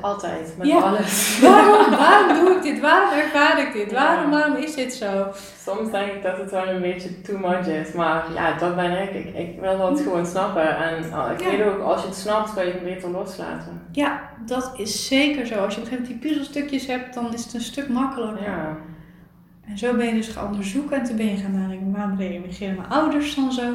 [0.00, 1.38] Altijd, met alles.
[1.40, 2.80] Waarom, waarom doe ik dit?
[2.80, 3.92] Waarom ervaar ik dit?
[3.92, 5.28] Waarom, waarom is dit zo?
[5.62, 9.02] Soms denk ik dat het wel een beetje too much is, maar ja, dat ben
[9.02, 9.10] ik.
[9.10, 10.76] Ik, ik wil dat gewoon snappen.
[10.76, 13.82] En oh, ik weet ook, als je het snapt, kan je het beter loslaten.
[13.92, 15.54] Ja, dat is zeker zo.
[15.54, 18.42] Als je op een gegeven moment die puzzelstukjes hebt, dan is het een stuk makkelijker.
[18.42, 18.76] Ja.
[19.68, 22.76] En zo ben je dus gaan onderzoeken en toen ben je gaan nadenken, waarom reageren
[22.76, 23.74] mijn ouders dan zo?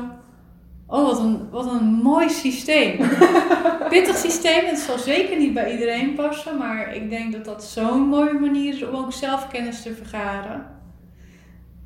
[0.92, 2.98] Oh, wat een, wat een mooi systeem.
[3.90, 8.02] Pittig systeem, het zal zeker niet bij iedereen passen, maar ik denk dat dat zo'n
[8.02, 10.66] mooie manier is om ook zelfkennis te vergaren.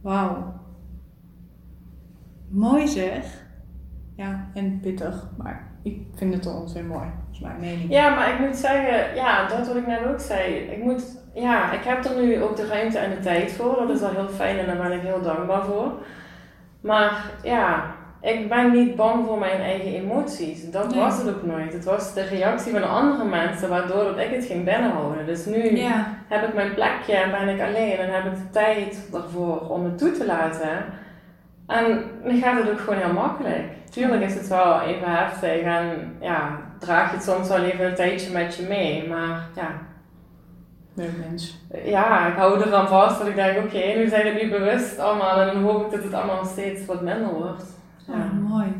[0.02, 0.54] Wauw.
[2.50, 3.26] Mooi zeg.
[4.16, 7.06] Ja, en pittig, maar ik vind het toch ontzettend mooi.
[7.06, 7.92] Dat is mijn mening.
[7.92, 10.54] Ja, maar ik moet zeggen, ja, dat wat ik net ook zei.
[10.54, 13.76] Ik moet, ja, ik heb er nu ook de ruimte en de tijd voor.
[13.88, 15.92] Dat is al heel fijn en daar ben ik heel dankbaar voor.
[16.82, 20.72] Maar ja, ik ben niet bang voor mijn eigen emoties.
[20.72, 21.74] Dat was het ook nooit.
[21.74, 25.26] Het was de reactie van andere mensen waardoor dat ik het ging binnenhouden.
[25.26, 25.80] Dus nu
[26.28, 29.84] heb ik mijn plekje en ben ik alleen en heb ik de tijd ervoor om
[29.84, 30.86] het toe te laten.
[31.68, 33.64] En dan gaat het ook gewoon heel makkelijk.
[33.90, 37.96] Tuurlijk is het wel even heftig en ja, draag je het soms wel even een
[37.96, 39.08] tijdje met je mee.
[39.08, 39.72] Maar ja,
[40.94, 41.58] mens.
[41.84, 45.40] Ja, ik hou eraan vast dat ik denk, oké, nu zijn we nu bewust allemaal
[45.40, 47.75] en dan hoop ik dat het allemaal steeds wat minder wordt.
[48.08, 48.74] Ja, mooi.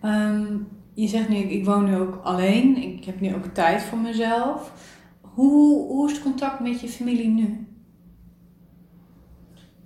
[0.00, 0.56] Ehm,
[0.94, 2.76] je zegt nu, ik woon nu ook alleen.
[2.76, 4.72] Ik heb nu ook tijd voor mezelf.
[5.20, 7.44] Hoe, hoe is het contact met je familie nu?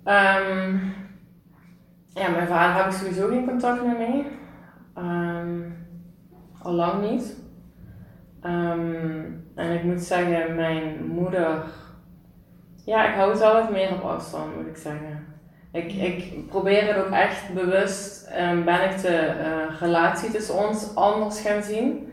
[0.05, 0.93] Um,
[2.07, 4.25] ja, mijn vader heb ik sowieso geen contact meer mee.
[4.97, 5.75] Um,
[6.61, 7.39] al lang niet.
[9.55, 11.63] en ik moet zeggen, mijn moeder...
[12.85, 15.30] Ja, ik hou het wel wat meer op afstand, moet ik zeggen.
[15.71, 20.95] Ik, ik probeer het ook echt bewust, um, ben ik de uh, relatie tussen ons
[20.95, 22.09] anders gaan zien.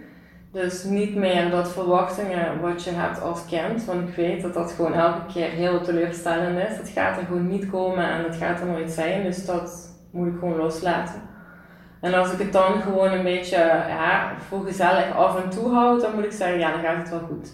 [0.53, 4.73] Dus niet meer dat verwachtingen wat je hebt als kind, want ik weet dat dat
[4.73, 6.77] gewoon elke keer heel teleurstellend is.
[6.77, 10.27] Het gaat er gewoon niet komen en het gaat er nooit zijn, dus dat moet
[10.27, 11.23] ik gewoon loslaten.
[12.01, 13.57] En als ik het dan gewoon een beetje
[13.88, 17.11] ja, voor gezellig af en toe houd, dan moet ik zeggen, ja, dan gaat het
[17.11, 17.53] wel goed.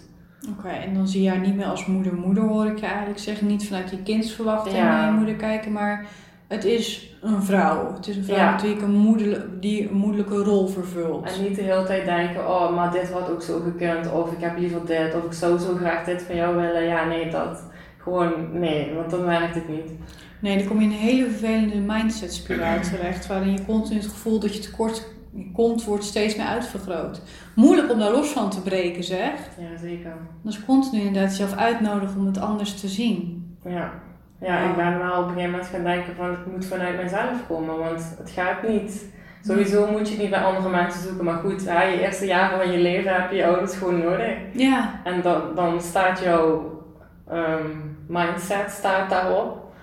[0.49, 3.47] Oké, en dan zie je haar niet meer als moeder-moeder, hoor ik je eigenlijk zeggen.
[3.47, 4.83] Niet vanuit je kindsverwachting Ja.
[4.83, 6.05] naar je moeder kijken, maar
[6.47, 7.93] het is een vrouw.
[7.93, 8.63] Het is een vrouw Ja.
[8.63, 11.25] ik een moeder, die een moederlijke rol vervult.
[11.37, 14.41] En niet de hele tijd denken, oh, maar dit had ook zo gekund, of ik
[14.41, 16.83] heb liever dit, of ik zou zo graag dit van jou willen.
[16.83, 17.63] Ja, nee, dat.
[17.97, 19.91] Gewoon, nee, want dan werkt het niet.
[20.39, 24.07] Nee, dan kom je in een hele vervelende mindset spiraal terecht, waarin je continu het
[24.09, 25.07] gevoel dat je tekort
[25.53, 27.21] komt, wordt steeds meer uitvergroot.
[27.55, 29.31] Moeilijk om daar los van te breken, zeg.
[29.57, 30.13] Ja, zeker.
[30.45, 33.47] Is continu inderdaad jezelf uitnodigen om het anders te zien.
[33.63, 33.91] Ja.
[34.39, 37.47] Ja, ik ben wel op een gegeven moment gaan denken van, het moet vanuit mezelf
[37.47, 39.05] komen, want het gaat niet.
[39.43, 42.57] Sowieso moet je het niet bij andere mensen zoeken, maar goed, ja, je eerste jaren
[42.57, 44.37] van je leven heb je je ouders gewoon nodig.
[44.51, 46.81] Ja, En dan, dan staat jouw
[47.29, 47.67] ehm,
[48.07, 49.73] mindset staat daarop.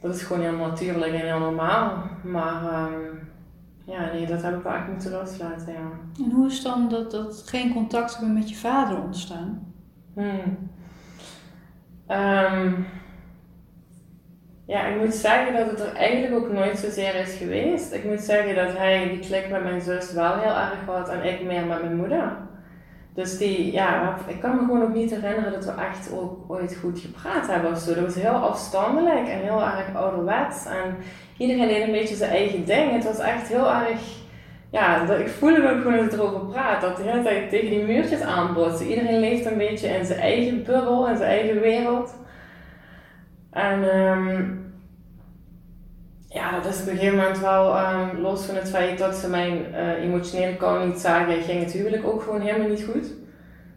[0.00, 2.02] Dat is gewoon heel natuurlijk en heel normaal.
[2.22, 3.23] Maar ehm,
[3.84, 5.90] ja, nee, dat heb ik wel echt moeten loslaten, ja.
[6.24, 9.72] en hoe is dan dat, dat geen contact hebben met je vader ontstaan?
[10.14, 10.70] Hmm.
[12.06, 12.72] Ehm,
[14.66, 17.92] ja, ik moet zeggen dat het er eigenlijk ook nooit zozeer is geweest.
[17.92, 21.24] Ik moet zeggen dat hij die klik met mijn zus wel heel erg had en
[21.24, 22.36] ik meer met mijn moeder.
[23.14, 26.76] Dus die, ja, ik kan me gewoon ook niet herinneren dat we echt ook ooit
[26.80, 27.94] goed gepraat hebben of zo.
[27.94, 30.66] Dat was heel afstandelijk en heel erg ouderwets.
[30.66, 30.96] En
[31.36, 32.92] iedereen deed een beetje zijn eigen ding.
[32.92, 34.00] Het was echt heel erg,
[34.70, 36.80] ja, ik voelde ook gewoon dat het erover praat.
[36.80, 38.86] Dat de hele tijd tegen die muurtjes aanbotsen.
[38.86, 42.14] Iedereen leeft een beetje in zijn eigen bubbel, in zijn eigen wereld.
[43.50, 44.42] En ehm,
[46.34, 49.28] ja, dat is op een gegeven moment wel, ehm, los van het feit dat ze
[49.28, 53.12] mijn eh, emotionele kant niet zagen, ging het huwelijk ook gewoon helemaal niet goed.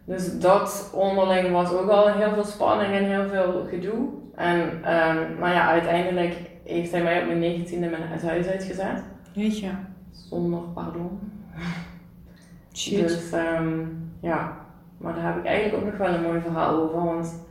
[0.04, 4.08] Dus dat onderling was ook al heel veel spanning en heel veel gedoe.
[4.34, 9.02] En ehm, maar ja, uiteindelijk heeft hij mij op mijn negentiende mijn het huis uitgezet.
[9.34, 9.70] Weet je,
[10.10, 11.18] Zonder pardon.
[12.72, 12.98] shit.
[13.08, 13.78] Dus ehm,
[14.20, 14.56] ja,
[14.96, 17.04] maar daar heb ik eigenlijk ook nog wel een mooi verhaal over.
[17.04, 17.46] Want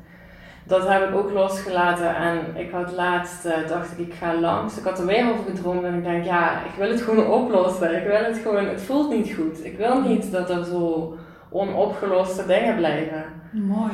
[0.68, 2.16] dat heb ik ook losgelaten.
[2.16, 4.78] En ik had laatst, eh, dacht ik, ik ga langs.
[4.78, 5.84] Ik had er weer over gedroomd.
[5.84, 7.96] En ik denk, ja, ik wil het gewoon oplossen.
[7.96, 9.66] Ik wil het gewoon, het voelt niet goed.
[9.66, 11.18] Ik wil niet dat er zo
[11.50, 13.24] onopgeloste dingen blijven.
[13.52, 13.92] Mooi.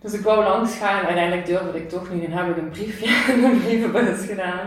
[0.00, 1.04] Dus ik wou langs gaan.
[1.04, 2.24] Uiteindelijk durfde ik toch niet.
[2.24, 4.66] En heb ik een briefje in een brievenbus gedaan.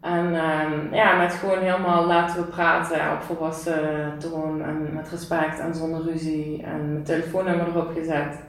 [0.00, 5.58] En ehm, ja, met gewoon helemaal laten we praten op volwassen toon en met respect
[5.58, 6.62] en zonder ruzie.
[6.62, 8.42] En mijn telefoonnummer erop gezet.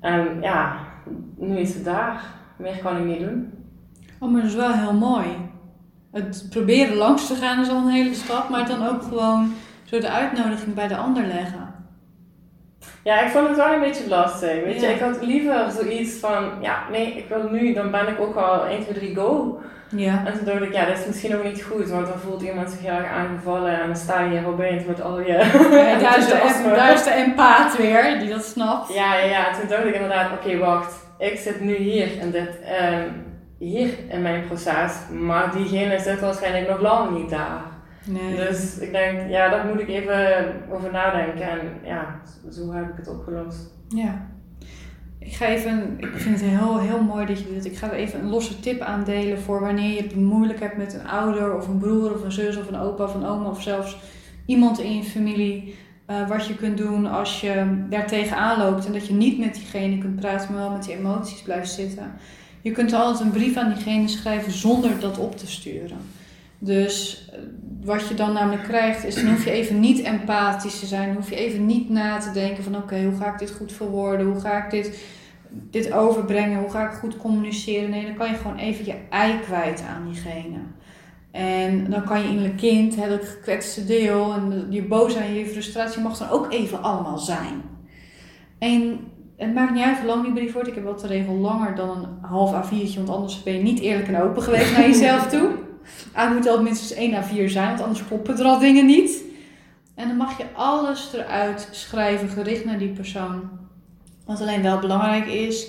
[0.00, 0.76] En ja,
[1.36, 2.24] nu is het daar.
[2.56, 3.52] Meer kan ik niet doen.
[4.18, 5.26] Oh, maar dat is wel heel mooi.
[6.12, 9.52] Het proberen langs te gaan is al een hele stap, maar dan ook gewoon
[9.84, 11.74] zo de uitnodiging bij de ander leggen.
[13.04, 14.64] Ja, ik vond het wel een beetje lastig.
[14.64, 18.20] Weet je, ik had liever zoiets van, ja, nee, ik wil nu, dan ben ik
[18.20, 19.60] ook al 1, 2, 3, go.
[19.96, 20.26] Ja.
[20.26, 22.70] En toen dacht ik, ja, dat is misschien ook niet goed, want dan voelt iemand
[22.70, 25.32] zich heel erg aangevallen en dan sta je hier opeens met al je...
[25.32, 26.74] Ja, daar, is de, enthousiasme.
[26.74, 28.94] daar is de empaat weer, die dat snapt.
[28.94, 29.52] Ja, ja, ja.
[29.58, 30.94] Toen dacht ik inderdaad, oké, wacht.
[31.18, 33.08] Ik zit nu hier in dit, ehm,
[33.58, 37.62] hier in mijn proces, maar diegene zit waarschijnlijk nog lang niet daar.
[38.04, 38.36] Nee.
[38.36, 41.48] Dus ik denk, ja, daar moet ik even over nadenken.
[41.50, 43.74] En ja, zo heb ik het opgelost.
[43.88, 44.26] Ja.
[45.20, 48.20] Ik ga even, ik vind het heel, heel mooi dat je dit, ik ga even
[48.20, 51.78] een losse tip aandelen voor wanneer je het moeilijk hebt met een ouder of een
[51.78, 53.96] broer of een zus of een opa of een oma of zelfs
[54.46, 55.74] iemand in je familie.
[56.06, 59.54] eh, wat je kunt doen als je daar tegenaan loopt en dat je niet met
[59.54, 62.12] diegene kunt praten, maar wel met die emoties blijft zitten.
[62.60, 65.98] Je kunt altijd een brief aan diegene schrijven zonder dat op te sturen.
[66.62, 67.38] Dus eh,
[67.84, 71.06] wat je dan namelijk krijgt, is dan hoef je even niet empathisch te zijn.
[71.06, 73.72] Dan hoef je even niet na te denken van oké, hoe ga ik dit goed
[73.72, 74.26] verwoorden?
[74.26, 75.04] Hoe ga ik dit,
[75.48, 76.60] dit overbrengen?
[76.60, 77.90] Hoe ga ik goed communiceren?
[77.90, 80.58] Nee, dan kan je gewoon even je ei kwijt aan diegene.
[81.30, 85.46] En dan kan je innerlijk kind, hè, dat gekwetste deel en je boosheid en je
[85.46, 87.62] frustratie mag dan ook even allemaal zijn.
[88.58, 89.00] En
[89.36, 90.68] het maakt niet uit hoe lang die brief wordt.
[90.68, 93.80] Ik heb wel de regel langer dan een half A4'tje, want anders ben je niet
[93.80, 95.50] eerlijk en open geweest naar jezelf toe.
[96.12, 99.22] Ah, het moet al minstens één A4 zijn, want anders kloppen er al dingen niet.
[99.94, 103.50] En dan mag je alles eruit schrijven, gericht naar die persoon.
[104.26, 105.68] Wat alleen wel belangrijk is,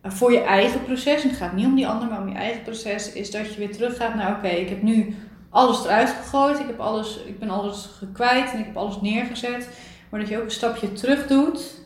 [0.00, 2.34] eh, voor je eigen proces, en het gaat niet om die ander, maar om je
[2.34, 5.14] eigen proces, is dat je weer teruggaat naar, oké, ik heb nu
[5.50, 9.68] alles eruit gegooid, ik, heb alles, ik ben alles gekwijt en ik heb alles neergezet.
[10.10, 11.84] Maar dat je ook een stapje terug doet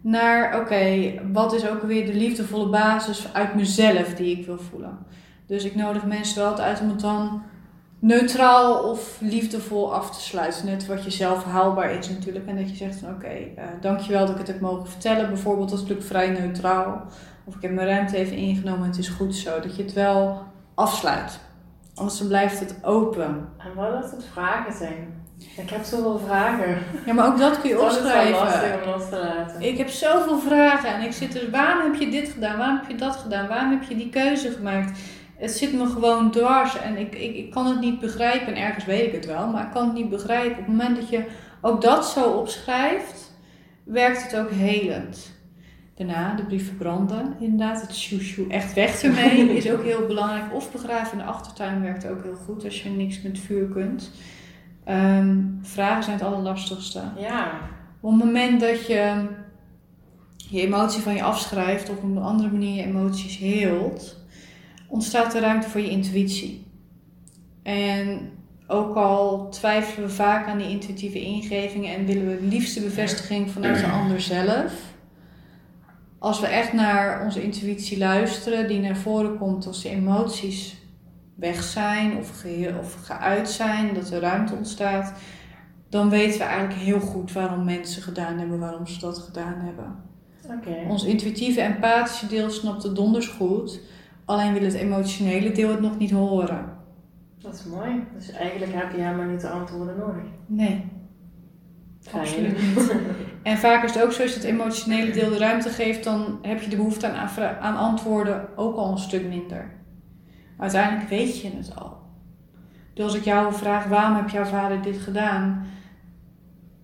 [0.00, 4.98] naar, oké, wat is ook weer de liefdevolle basis uit mezelf die ik wil voelen.
[5.48, 7.42] Dus ik nodig mensen wel uit om het dan
[7.98, 10.66] neutraal of liefdevol af te sluiten.
[10.66, 12.46] Net wat je zelf haalbaar is natuurlijk.
[12.46, 15.28] En dat je zegt van oké, okay, uh, dankjewel dat ik het heb mogen vertellen.
[15.28, 17.06] Bijvoorbeeld dat is natuurlijk vrij neutraal.
[17.44, 19.60] Of ik heb mijn ruimte even ingenomen het is goed zo.
[19.60, 20.42] Dat je het wel
[20.74, 21.40] afsluit.
[21.94, 23.48] Anders dan blijft het open.
[23.58, 25.26] En wat als het vragen zijn?
[25.56, 26.78] Ik heb zoveel vragen.
[27.06, 28.32] Ja, maar ook dat kun je opschrijven.
[28.44, 29.62] Dat is lastig om los te laten.
[29.62, 32.58] Ik heb zoveel vragen en ik zit er, waarom heb je dit gedaan?
[32.58, 33.48] Waarom heb je dat gedaan?
[33.48, 34.98] Waarom heb je die keuze gemaakt?
[35.38, 38.54] Het zit me gewoon dwars en ik, ik, ik kan het niet begrijpen.
[38.54, 40.50] En ergens weet ik het wel, maar ik kan het niet begrijpen.
[40.50, 41.24] Op het moment dat je
[41.60, 43.32] ook dat zo opschrijft,
[43.84, 45.36] werkt het ook helend.
[45.94, 47.80] Daarna de brief verbranden, inderdaad.
[47.80, 50.54] Het shoe echt weg ermee is ook heel belangrijk.
[50.54, 54.10] Of begraven in de achtertuin werkt ook heel goed als je niks met vuur kunt.
[54.84, 57.02] Ehm, vragen zijn het allerlastigste.
[57.16, 57.60] Ja.
[58.00, 59.26] Op het moment dat je
[60.36, 64.16] je emotie van je afschrijft of op een andere manier je emoties heelt,
[64.88, 66.66] ontstaat er ruimte voor je intuïtie.
[67.62, 68.30] En
[68.66, 73.50] ook al twijfelen we vaak aan die intuïtieve ingevingen en willen we het liefste bevestiging
[73.50, 74.72] vanuit de ander zelf,
[76.18, 80.76] als we echt naar onze intuïtie luisteren, die naar voren komt als de emoties
[81.34, 85.12] weg zijn of, geheel, of geuit zijn, dat er ruimte ontstaat,
[85.88, 89.96] dan weten we eigenlijk heel goed waarom mensen gedaan hebben, waarom ze dat gedaan hebben.
[90.44, 90.84] Okay.
[90.88, 93.80] Ons intuïtieve, empathische deel snapt het donders goed,
[94.28, 96.76] alleen wil het emotionele deel het nog niet horen.
[97.38, 98.04] Dat is mooi.
[98.14, 100.22] Dus eigenlijk heb je helemaal niet de antwoorden nodig.
[100.46, 100.84] Nee.
[102.12, 102.92] Absoluut niet.
[103.42, 106.38] En vaak is het ook zo, als je het emotionele deel de ruimte geeft, dan
[106.42, 107.28] heb je de behoefte aan,
[107.60, 109.70] aan antwoorden ook al een stuk minder.
[110.58, 111.96] Uiteindelijk weet je het al.
[112.94, 115.66] Dus als ik jou vraag, waarom heb jouw vader dit gedaan?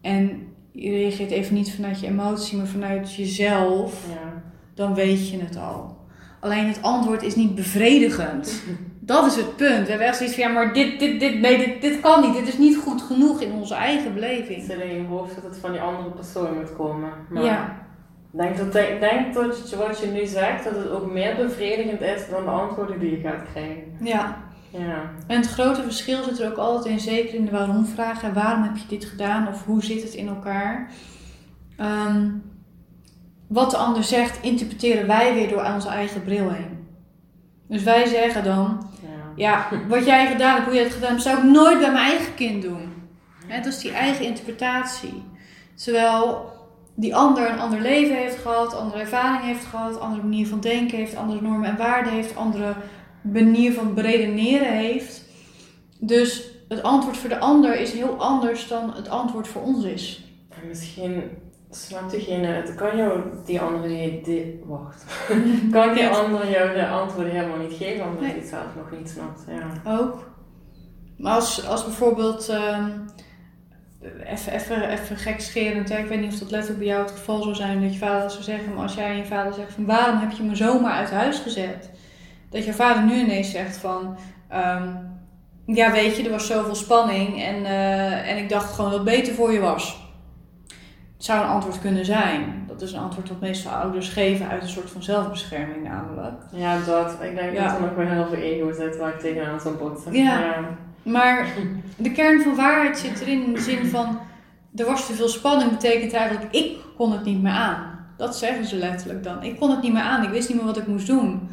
[0.01, 4.43] En je reageert even niet vanuit je emotie, maar vanuit jezelf, Ja.
[4.75, 5.94] dan weet je het al.
[6.45, 8.63] Alleen het antwoord is niet bevredigend.
[9.01, 9.85] Dat is het punt.
[9.85, 12.33] We hebben echt zoiets van, ja, maar dit, dit, dit, nee, dit, dit kan niet.
[12.35, 14.65] Dit is niet goed genoeg in onze eigen Het beleving.
[14.65, 17.11] zit in je hoofd dat het van die andere persoon moet komen.
[17.31, 17.77] Maar Ja,
[18.31, 22.29] denk dat, ik denk dat wat je nu zegt, dat het ook meer bevredigend is
[22.31, 23.83] dan de antwoorden die je gaat krijgen.
[24.01, 24.43] ja.
[24.79, 25.11] Ja.
[25.27, 28.35] En het grote verschil zit er ook altijd in, zeker in de waarom-vragen.
[28.35, 29.49] Waarom heb je dit gedaan?
[29.49, 30.91] Of hoe zit het in elkaar?
[31.77, 32.29] Ehm,
[33.47, 36.87] wat de ander zegt, interpreteren wij weer door onze eigen bril heen.
[37.69, 38.91] Dus wij zeggen dan,
[39.37, 39.69] ja.
[39.71, 42.11] ja, wat jij gedaan hebt, hoe je het gedaan hebt, zou ik nooit bij mijn
[42.11, 42.93] eigen kind doen.
[43.47, 45.23] Hè, dat is die eigen interpretatie.
[45.75, 46.53] Terwijl
[46.95, 50.99] die ander een ander leven heeft gehad, andere ervaring heeft gehad, andere manier van denken
[50.99, 52.75] heeft, andere normen en waarden heeft, andere
[53.21, 55.23] manier van beredeneren heeft.
[55.99, 60.25] Dus het antwoord voor de ander is heel anders dan het antwoord voor ons is.
[60.49, 61.23] En misschien
[61.77, 62.75] snapt diegene het.
[62.75, 65.05] Kan jou die andere die, wacht.
[65.73, 68.31] kan die andere jou de antwoorden helemaal niet geven omdat Nee.
[68.31, 69.45] hij het zelf nog niet snapt.
[69.49, 69.99] Ja.
[69.99, 70.33] Ook.
[71.19, 72.91] Maar als, als bijvoorbeeld, ehm,
[74.25, 77.43] even, even, even gekscherend, hè, ik weet niet of dat letterlijk bij jou het geval
[77.43, 79.87] zou zijn dat je vader zou zeggen, maar als jij aan je vader zegt van
[79.87, 81.91] waarom heb je me zomaar uit huis gezet?
[82.51, 84.17] Dat je vader nu ineens zegt van,
[84.49, 84.89] ehm,
[85.67, 89.09] ja weet je, er was zoveel spanning en, eh, en ik dacht gewoon dat het
[89.09, 90.04] beter voor je was.
[91.25, 92.65] Zou een antwoord kunnen zijn.
[92.67, 96.35] Dat is een antwoord dat meestal ouders geven uit een soort van zelfbescherming namelijk.
[96.53, 97.17] ja, dat.
[97.23, 97.65] Ik denk Ja.
[97.65, 100.13] dat er nog wel heel veel ego zit waar ik tegenaan zou botsen.
[100.13, 100.55] Ja.
[101.03, 101.47] Maar
[101.97, 104.19] de kern van waarheid zit erin in de zin van
[104.77, 108.07] er was te veel spanning, betekent eigenlijk ik kon het niet meer aan.
[108.17, 109.43] Dat zeggen ze letterlijk dan.
[109.43, 111.49] Ik kon het niet meer aan, ik wist niet meer wat ik moest doen.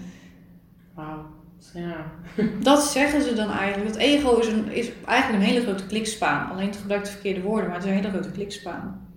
[0.95, 1.25] Wauw.
[1.57, 1.95] Dus Ja.
[2.69, 3.93] Dat zeggen ze dan eigenlijk.
[3.93, 6.49] Dat ego is, een, is eigenlijk een hele grote klikspaan.
[6.51, 9.09] Alleen het gebruikt de verkeerde woorden, maar het is een hele grote klikspaan.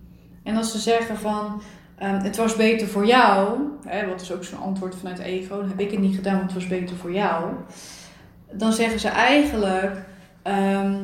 [0.45, 1.63] En als ze zeggen van
[1.99, 5.69] ehm, het was beter voor jou, hè, wat is ook zo'n antwoord vanuit ego, dan
[5.69, 7.55] heb ik het niet gedaan, want het was beter voor jou.
[8.53, 9.97] Dan zeggen ze eigenlijk,
[10.43, 11.03] ehm,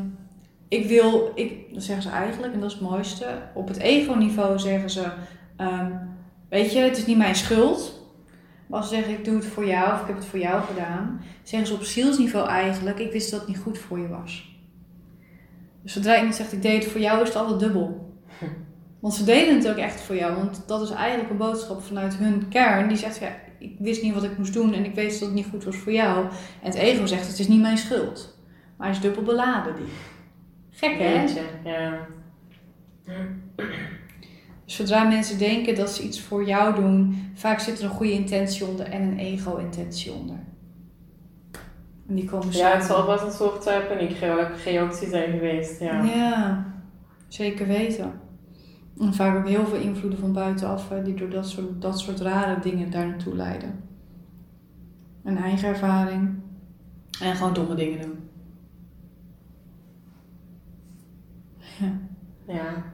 [0.68, 4.58] ik wil, ik, dan zeggen ze eigenlijk, en dat is het mooiste, op het ego-niveau
[4.58, 5.04] zeggen ze,
[5.56, 5.92] ehm,
[6.48, 7.98] weet je, het is niet mijn schuld.
[8.66, 10.62] Maar als ze zeggen, ik doe het voor jou, of ik heb het voor jou
[10.62, 14.58] gedaan, zeggen ze op zielsniveau eigenlijk, ik wist dat het niet goed voor je was.
[15.82, 18.14] Dus zodra iemand zegt, ik deed het voor jou, is het altijd dubbel.
[19.00, 22.14] Want ze deden het ook echt voor jou, want dat is eigenlijk een boodschap vanuit
[22.16, 22.88] hun kern.
[22.88, 25.32] Die zegt, ja, ik wist niet wat ik moest doen en ik weet dat het
[25.32, 26.24] niet goed was voor jou.
[26.62, 28.38] En het ego zegt, het is niet mijn schuld.
[28.76, 29.92] Maar hij is dubbel beladen, die.
[30.70, 31.24] Gek, hè?
[31.64, 32.06] Ja.
[34.64, 38.12] Dus zodra mensen denken dat ze iets voor jou doen, vaak zit er een goede
[38.12, 40.36] intentie onder en een ego-intentie onder.
[42.08, 45.80] En die komen Ja, het zal best een soort uh, paniekreactie zijn geweest.
[45.80, 46.02] Ja.
[46.04, 46.64] Ja,
[47.28, 48.12] zeker weten.
[49.00, 52.60] En vaak ook heel veel invloeden van buitenaf die door dat soort, dat soort rare
[52.60, 53.80] dingen daar naartoe leiden.
[55.24, 56.38] Een eigen ervaring
[57.20, 58.18] en gewoon domme dingen doen.
[62.46, 62.84] Ja.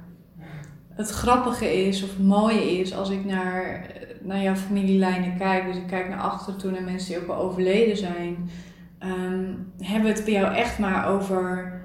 [0.89, 3.87] Het grappige is, of het mooie is, als ik naar,
[4.21, 7.43] naar jouw familielijnen kijk, dus ik kijk naar achter toe naar mensen die ook al
[7.43, 8.51] overleden zijn,
[8.99, 11.76] ehm, hebben we het bij jou echt maar over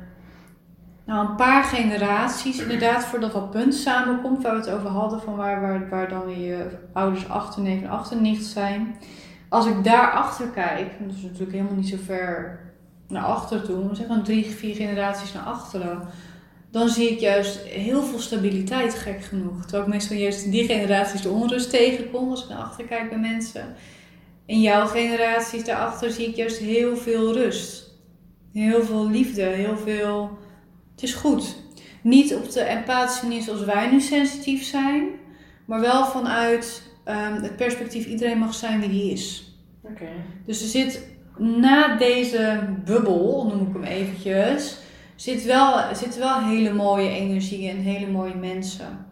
[1.06, 5.36] nou, een paar generaties, inderdaad, voordat dat punt samenkomt waar we het over hadden, van
[5.36, 8.96] waar, waar, waar dan je ouders achterneef en achternicht zijn.
[9.50, 12.60] Als ik daarachter kijk, dat is natuurlijk helemaal niet zo ver
[13.08, 16.08] naar achter toe, maar zeg dan drie, vier generaties naar achteren,
[16.72, 19.62] dan zie ik juist heel veel stabiliteit, gek genoeg.
[19.62, 23.20] Terwijl ik meestal juist die generaties de onrust tegenkom als ik naar achter kijk bij
[23.20, 23.76] mensen.
[24.46, 27.90] In jouw generaties daarachter zie ik juist heel veel rust.
[28.54, 30.38] Heel veel liefde, heel veel
[31.02, 31.56] het is goed.
[32.02, 35.10] Niet op de empathische manier zoals wij nu sensitief zijn,
[35.66, 39.56] maar wel vanuit um, het perspectief iedereen mag zijn wie die is.
[39.84, 40.08] Oké.
[40.46, 44.78] Dus er zit na deze bubbel, noem ik hem eventjes,
[45.16, 49.06] zit wel, zitten wel hele mooie energieën en hele mooie mensen.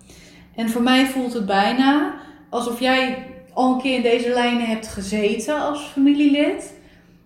[0.56, 2.14] En voor mij voelt het bijna
[2.50, 6.74] alsof jij al een keer in deze lijnen hebt gezeten als familielid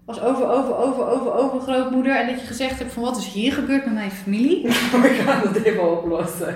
[0.05, 2.15] als over, over, over, over, over grootmoeder.
[2.15, 4.61] En dat je gezegd hebt van wat is hier gebeurd met mijn familie.
[5.01, 6.55] We gaan het even oplossen.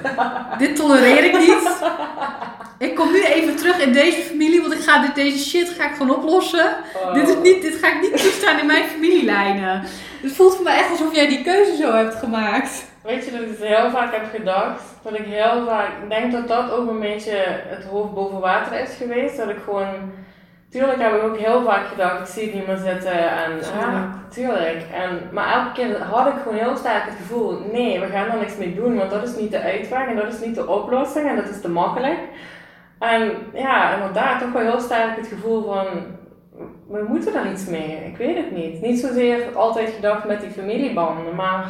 [0.58, 1.86] Dit tolereer ik niet.
[2.80, 5.90] Ik kom nu even terug in deze familie, want ik ga dit, deze shit ga
[5.90, 6.76] ik gewoon oplossen.
[6.96, 7.14] Oh.
[7.14, 9.84] Dit, is niet, dit ga ik niet toestaan in mijn familielijnen.
[10.22, 12.86] Het voelt voor mij echt alsof jij die keuze zo hebt gemaakt.
[13.04, 14.84] Weet je dat ik het heel vaak heb gedacht?
[15.02, 17.36] Dat ik heel vaak ik denk dat dat ook een beetje
[17.68, 19.38] het hoofd boven water is geweest.
[19.38, 20.12] Dat ik gewoon
[20.70, 23.12] Tuurlijk heb ik ook heel vaak gedacht, ik zie het niet meer zitten.
[23.12, 24.86] En, ja, tuurlijk.
[24.94, 28.38] En, maar elke keer had ik gewoon heel sterk het gevoel, nee, we gaan er
[28.38, 31.30] niks mee doen, want dat is niet de uitweg en dat is niet de oplossing
[31.30, 32.20] en dat is te makkelijk.
[33.00, 35.86] En ja, inderdaad, toch wel heel sterk het gevoel van,
[36.88, 38.06] we moeten daar iets mee.
[38.06, 38.82] Ik weet het niet.
[38.82, 41.66] Niet zozeer altijd gedacht met die familiebanden, maar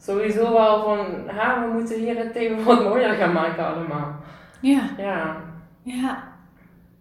[0.00, 0.98] sowieso wel van,
[1.36, 4.14] ha, we moeten hier het thema wat mooier gaan maken allemaal.
[4.60, 4.80] Ja.
[4.96, 5.36] Ja.
[5.82, 6.25] Ja.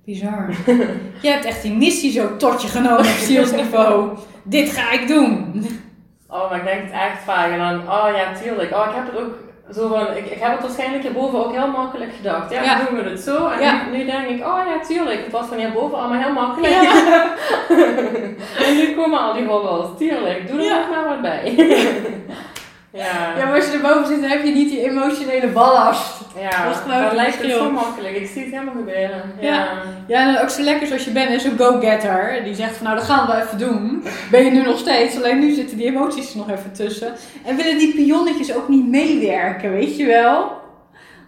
[0.05, 0.49] Bizar.
[1.21, 4.09] je hebt echt die missie zo tot je genomen op zielsniveau.
[4.43, 5.65] Dit ga ik doen.
[6.29, 7.51] Oh, maar ik denk het echt vaak.
[7.51, 8.71] En dan, oh ja, tuurlijk.
[8.71, 9.33] Oh, ik heb het ook
[9.73, 12.51] zo van, ik, ik heb het waarschijnlijk hierboven ook heel makkelijk gedacht.
[12.51, 12.77] Ja, Ja.
[12.77, 13.47] dan doen we het zo.
[13.47, 13.85] En Ja.
[13.91, 15.23] nu, nu denk ik, oh ja, tuurlijk.
[15.23, 16.73] Het was van hierboven allemaal heel makkelijk.
[18.67, 19.87] en nu komen al die hobbels.
[19.97, 20.77] Tuurlijk, doe er Ja.
[20.77, 21.53] nog maar wat bij.
[22.95, 23.37] ja.
[23.37, 26.13] Ja, maar als je erboven zit, dan heb je niet die emotionele ballast.
[26.39, 28.15] Ja, dat lijkt het zo makkelijk.
[28.15, 29.21] Ik zie het helemaal gebeuren.
[29.39, 29.47] Ja.
[29.53, 29.67] Ja.
[30.07, 32.41] Ja, en dan ook zo lekker zoals je bent, is zo'n go-getter.
[32.43, 34.03] Die zegt van nou, dat gaan we even doen.
[34.31, 37.13] Ben je nu nog steeds, alleen nu zitten die emoties er nog even tussen.
[37.45, 40.51] En willen die pionnetjes ook niet meewerken, weet je wel?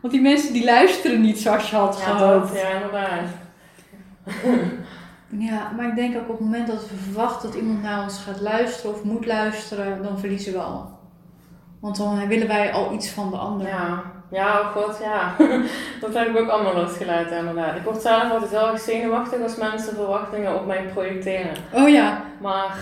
[0.01, 2.47] Want die mensen die luisteren niet zoals je had Ja, gehoopt.
[2.47, 3.21] dat, ja, inderdaad.
[5.39, 8.19] Ja, maar ik denk ook op het moment dat we verwachten dat iemand naar ons
[8.25, 10.96] gaat luisteren of moet luisteren, dan verliezen we al.
[11.79, 13.67] Want dan willen wij al iets van de ander.
[13.67, 15.35] Ja, ja, oh god, ja.
[16.01, 17.75] dat heb ik ook allemaal losgelaten inderdaad.
[17.75, 21.53] Ik word zelf altijd heel erg zenuwachtig als mensen verwachtingen op mij projecteren.
[21.73, 22.77] Oh ja, Maar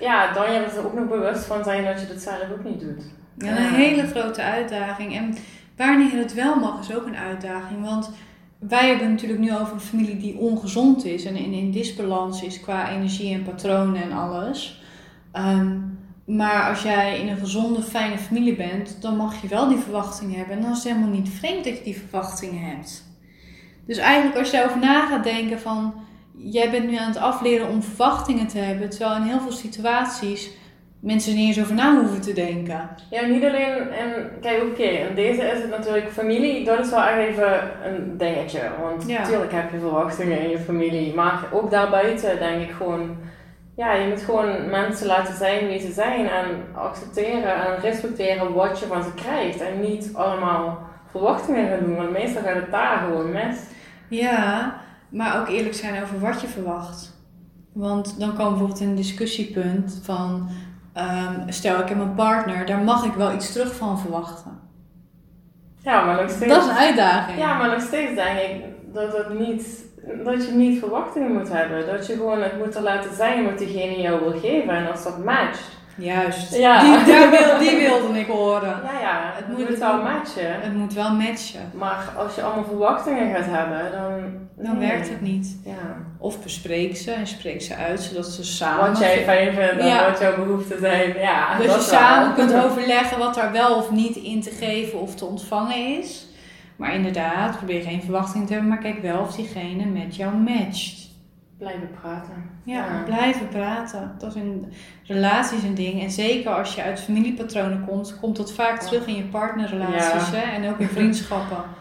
[0.00, 2.80] ja, dan je er ook nog bewust van zijn dat je dat zelf ook niet
[2.80, 3.04] doet.
[3.36, 5.16] ja een hele grote uitdaging.
[5.16, 5.36] En
[5.76, 7.84] wanneer het wel mag, is ook een uitdaging.
[7.84, 8.10] Want
[8.58, 12.60] wij hebben natuurlijk nu over een familie die ongezond is en in, in disbalans is
[12.60, 14.82] qua energie en patronen en alles.
[15.32, 15.76] Ehm,
[16.36, 20.38] maar als jij in een gezonde, fijne familie bent, dan mag je wel die verwachtingen
[20.38, 20.56] hebben.
[20.56, 23.04] En dan is het helemaal niet vreemd dat je die verwachtingen hebt.
[23.86, 25.94] Dus eigenlijk als je daarover na gaat denken van...
[26.42, 28.90] Jij bent nu aan het afleren om verwachtingen te hebben.
[28.90, 30.50] Terwijl in heel veel situaties
[31.00, 32.88] mensen er niet eens over na hoeven te denken.
[33.10, 37.02] Ja, niet alleen in, kijk oké, in deze is het natuurlijk familie, dat is wel
[37.02, 38.60] echt even een dingetje.
[38.82, 39.18] Want Ja.
[39.18, 43.16] natuurlijk heb je verwachtingen in je familie, maar ook daarbuiten denk ik gewoon,
[43.80, 48.78] ja, je moet gewoon mensen laten zijn wie ze zijn en accepteren en respecteren wat
[48.78, 49.60] je van ze krijgt.
[49.60, 50.78] En niet allemaal
[51.10, 53.58] verwachtingen gaan doen, want meestal gaat het daar gewoon mis.
[54.08, 54.74] Ja,
[55.08, 57.12] maar ook eerlijk zijn over wat je verwacht.
[57.72, 60.48] Want dan we bijvoorbeeld een discussiepunt van...
[60.92, 64.60] ehm, stel, ik heb een partner, daar mag ik wel iets terug van verwachten.
[65.76, 66.52] Ja, maar nog steeds...
[66.52, 67.38] Dat is een uitdaging.
[67.38, 69.84] Ja, maar nog steeds denk ik dat, het niet,
[70.24, 71.86] dat je niet verwachtingen moet hebben.
[71.86, 74.74] Dat je gewoon het moet er laten zijn wat diegene jou wil geven.
[74.74, 75.78] En als dat matcht.
[75.96, 76.56] Juist.
[76.56, 76.80] Ja.
[76.80, 78.68] Die, daar wil, die wilde ik horen.
[78.84, 80.60] Ja, ja, het, Het moet, het wel matchen.
[80.60, 81.70] Het moet wel matchen.
[81.74, 84.48] Maar als je allemaal verwachtingen gaat hebben, dan...
[84.66, 84.88] Dan nee.
[84.88, 85.58] werkt het niet.
[85.64, 85.96] Ja.
[86.18, 88.88] Of bespreek ze en spreek ze uit, zodat ze samen...
[88.90, 90.10] Wat jij fijn vindt en Ja.
[90.10, 91.14] wat jouw behoeften zijn.
[91.18, 92.00] Ja, Dat, dat je wel.
[92.00, 96.26] samen kunt overleggen wat daar wel of niet in te geven of te ontvangen is.
[96.80, 101.08] Maar inderdaad, probeer geen verwachting te hebben, maar kijk wel of diegene met jou matcht.
[101.58, 102.50] Blijven praten.
[102.64, 104.14] Ja, blijven praten.
[104.18, 104.72] Dat is in
[105.04, 106.02] relaties een ding.
[106.02, 110.56] En zeker als je uit familiepatronen komt, komt dat vaak terug in je partnerrelaties hè?
[110.56, 111.62] en ook in vriendschappen.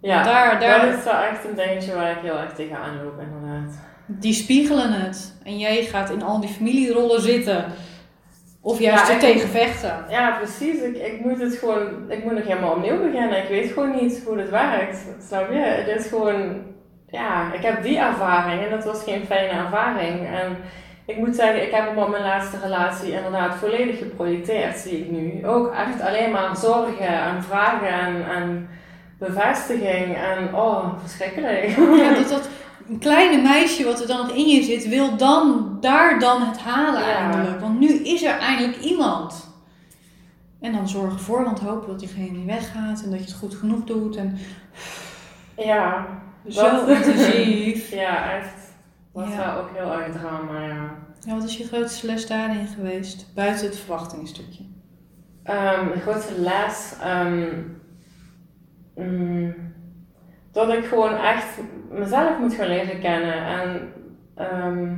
[0.00, 3.20] Ja, daar, daar, dat is wel echt een dingetje waar ik heel erg tegenaan loop,
[3.20, 3.78] inderdaad.
[4.06, 5.38] Die spiegelen het.
[5.42, 7.64] En jij gaat in al die familierollen zitten.
[8.66, 10.04] Of juist ja, er tegen vechten.
[10.08, 10.80] Ja, precies.
[10.80, 13.42] Ik, ik moet het gewoon, ik moet nog helemaal opnieuw beginnen.
[13.42, 14.98] Ik weet gewoon niet hoe het werkt.
[15.26, 15.58] Snap je?
[15.58, 16.62] Het is gewoon,
[17.08, 20.26] ja, ik heb die ervaring en dat was geen fijne ervaring.
[20.26, 20.56] En
[21.06, 25.10] ik moet zeggen, ik heb hem op mijn laatste relatie inderdaad volledig geprojecteerd, zie ik
[25.10, 25.46] nu.
[25.46, 28.68] Ook echt alleen maar zorgen en vragen en, en
[29.18, 31.66] bevestiging en oh, verschrikkelijk.
[31.96, 32.48] Ja, dat, dat
[32.88, 36.58] een kleine meisje wat er dan nog in je zit, wil dan daar dan het
[36.58, 37.60] halen eindelijk.
[37.60, 39.54] Want nu is er eindelijk iemand.
[40.60, 43.54] En dan zorgen voor, want hopen dat diegene niet weggaat en dat je het goed
[43.54, 44.16] genoeg doet.
[44.16, 44.38] En...
[45.56, 46.06] Ja,
[46.48, 47.90] zo intensief.
[48.02, 48.54] ja, echt.
[49.12, 49.56] Was ja.
[49.56, 50.94] ook heel erg drama, ja.
[51.20, 53.34] Ja, wat is je grootste les daarin geweest?
[53.34, 54.64] Buiten het verwachtingsstukje.
[55.44, 56.92] Um, grootste les...
[57.04, 57.74] Um,
[60.56, 61.58] dat ik gewoon echt
[61.90, 63.92] mezelf moet gaan leren kennen en
[64.34, 64.92] ehm,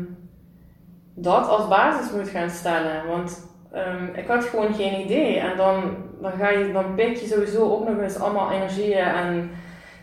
[1.14, 3.06] dat als basis moet gaan stellen.
[3.06, 5.38] Want um, ik had gewoon geen idee.
[5.38, 9.50] En dan, dan, ga je, dan pik je sowieso ook nog eens allemaal energieën en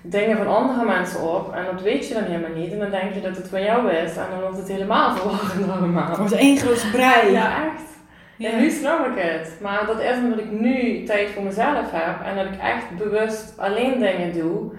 [0.01, 1.53] dingen van andere mensen op.
[1.53, 2.72] En dat weet je dan helemaal niet.
[2.72, 4.18] En dan denk je dat het van jou is.
[4.18, 6.10] En dan wordt het helemaal verwarrend allemaal.
[6.10, 7.32] Het wordt één grote brei.
[7.32, 7.93] Ja, echt.
[8.39, 9.58] En nu snap ik het.
[9.62, 12.26] Maar dat is omdat ik nu tijd voor mezelf heb.
[12.26, 14.72] En dat ik echt bewust alleen dingen doe.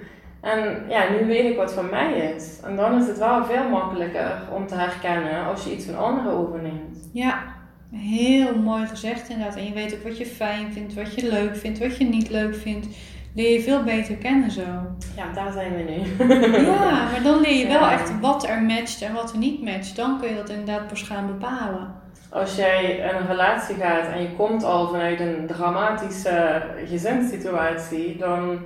[0.47, 2.61] En ja, nu weet ik wat van mij is.
[2.65, 6.33] En dan is het wel veel makkelijker om te herkennen als je iets van anderen
[6.33, 7.09] overneemt.
[7.13, 7.43] Ja,
[7.93, 9.57] heel mooi gezegd inderdaad.
[9.57, 12.31] En je weet ook wat je fijn vindt, wat je leuk vindt, wat je niet
[12.31, 12.87] leuk vindt.
[13.35, 14.63] Leer je veel beter kennen zo.
[15.17, 16.27] Ja, daar zijn we nu.
[16.65, 19.97] ja, maar dan leer je wel echt wat er matcht en wat er niet matcht.
[19.97, 21.95] Dan kun je dat inderdaad pas gaan bepalen.
[22.29, 28.59] Als jij in een relatie gaat en je komt al vanuit een dramatische gezinssituatie, dan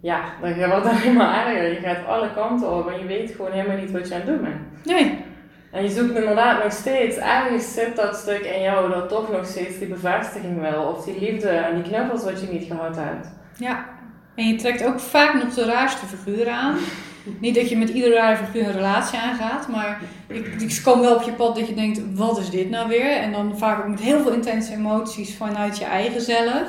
[0.00, 1.72] ja, dan gaat het alleen maar erger.
[1.72, 4.28] Je gaat alle kanten op en je weet gewoon helemaal niet wat je aan het
[4.28, 4.84] doen bent.
[4.84, 5.24] Nee.
[5.70, 9.46] En je zoekt inderdaad nog steeds, ergens zit dat stuk in jou dat toch nog
[9.46, 10.82] steeds die bevestiging wil.
[10.82, 13.28] Of die liefde en die knuffels wat je niet gehad hebt.
[13.58, 13.84] Ja.
[14.34, 16.76] En je trekt ook vaak nog de raarste figuren aan.
[17.40, 21.14] niet dat je met iedere rare figuur een relatie aangaat, maar ik, ik kom wel
[21.14, 23.10] op je pad dat je denkt, wat is dit nou weer?
[23.10, 26.68] En dan vaak ook met heel veel intense emoties vanuit je eigen zelf.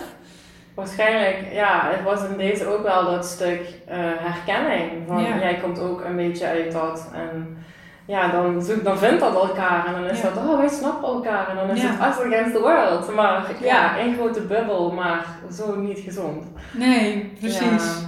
[0.77, 5.07] Waarschijnlijk, ja, het was in deze ook wel dat stuk uh, herkenning.
[5.07, 7.11] Van jij komt ook een beetje uit dat.
[7.13, 7.57] En
[8.05, 9.85] ja, dan, zoek, dan vindt dat elkaar.
[9.85, 11.49] En dan is dat, oh, wij snappen elkaar.
[11.49, 13.15] En dan is het us against the world.
[13.15, 16.43] Maar ja, één grote bubbel, maar zo niet gezond.
[16.73, 18.05] Nee, precies.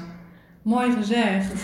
[0.62, 1.64] Mooi gezegd.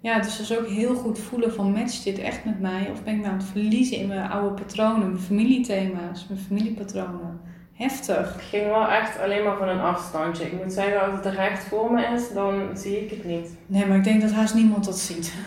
[0.00, 2.88] Ja, dus dat is ook heel goed voelen van matcht dit echt met mij?
[2.92, 7.40] Of ben ik me aan het verliezen in mijn oude patronen, mijn familiethema's, mijn familiepatronen?
[7.74, 8.32] Heftig.
[8.32, 10.44] Het ging wel echt alleen maar van een afstandje.
[10.44, 13.48] Ik moet zeggen, als het recht voor me is, dan zie ik het niet.
[13.66, 15.32] Nee, maar ik denk dat haast niemand dat ziet.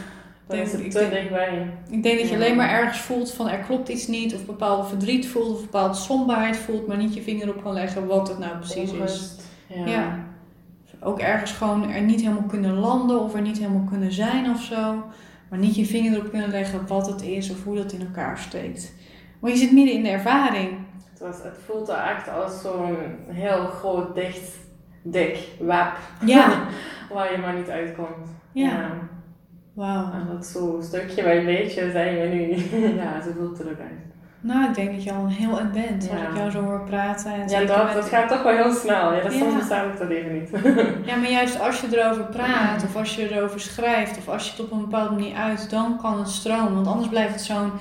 [0.47, 1.73] Dan is het te dichtbij.
[1.89, 4.87] Ik denk dat je alleen maar ergens voelt van er klopt iets niet, of bepaald
[4.87, 8.39] verdriet voelt, of bepaalde somberheid voelt, maar niet je vinger op kan leggen wat het
[8.39, 9.35] nou precies is.
[9.67, 9.85] Ja.
[9.85, 10.19] ja.
[10.99, 14.61] Ook ergens gewoon er niet helemaal kunnen landen of er niet helemaal kunnen zijn of
[14.61, 15.03] zo,
[15.49, 18.37] maar niet je vinger erop kunnen leggen wat het is of hoe dat in elkaar
[18.37, 18.93] steekt.
[19.39, 20.69] Maar je zit midden in de ervaring.
[21.17, 22.97] Het, was, het voelt er echt als zo'n
[23.27, 24.57] heel groot, dicht,
[25.01, 25.91] dik web.
[26.25, 26.49] Ja.
[27.13, 28.29] waar je maar niet uitkomt.
[28.51, 28.89] Ja.
[29.73, 30.11] Wauw.
[30.13, 32.55] En dat zo stukje bij beetje zijn we nu.
[33.01, 34.05] ja, zo voelt het ook uit.
[34.39, 36.83] Nou, ik denk dat je al een heel end bent als ik jou zo hoor
[36.83, 37.33] praten.
[37.33, 39.13] En ja, dat, dat gaat toch wel heel snel.
[39.13, 39.39] Ja, dat ja.
[39.39, 40.49] soms bestaat ik dat even niet.
[41.09, 44.51] ja, maar juist als je erover praat, of als je erover schrijft, of als je
[44.51, 46.73] het op een bepaalde manier uit, dan kan het stromen.
[46.73, 47.71] Want anders blijft het zo'n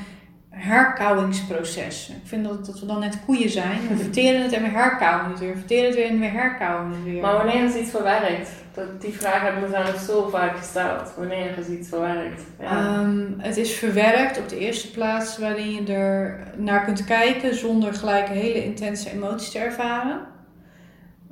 [0.56, 2.08] herkauwingsproces.
[2.08, 3.88] Ik vind dat, dat we dan net koeien zijn.
[3.88, 5.52] We verteren het en we herkauwen het weer.
[5.52, 7.20] We verteren het weer en we herkauwen het weer.
[7.22, 8.50] Maar wanneer is iets verwerkt?
[8.74, 11.14] Dat, die vraag hebben we zelf zo vaak gesteld.
[11.16, 12.42] Wanneer is iets verwerkt?
[12.60, 12.98] Ja.
[12.98, 17.94] Um, het is verwerkt op de eerste plaats waarin je er naar kunt kijken zonder
[17.94, 20.20] gelijk hele intense emoties te ervaren.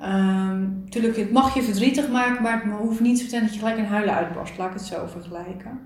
[0.00, 3.78] Um, tuurlijk, het mag je verdrietig maken, maar het hoeft niet zo dat je gelijk
[3.78, 4.58] een huilen uitbarst.
[4.58, 5.80] Laat ik het zo vergelijken.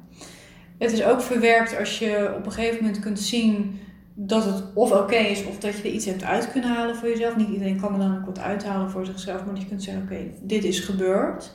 [0.79, 3.81] Het is ook verwerkt als je op een gegeven moment kunt zien
[4.15, 7.09] dat het of oké is of dat je er iets hebt uit kunnen halen voor
[7.09, 7.37] jezelf.
[7.37, 10.19] Niet iedereen kan er dan ook wat uithalen voor zichzelf, maar je kunt zeggen: oké,
[10.43, 11.53] dit is gebeurd.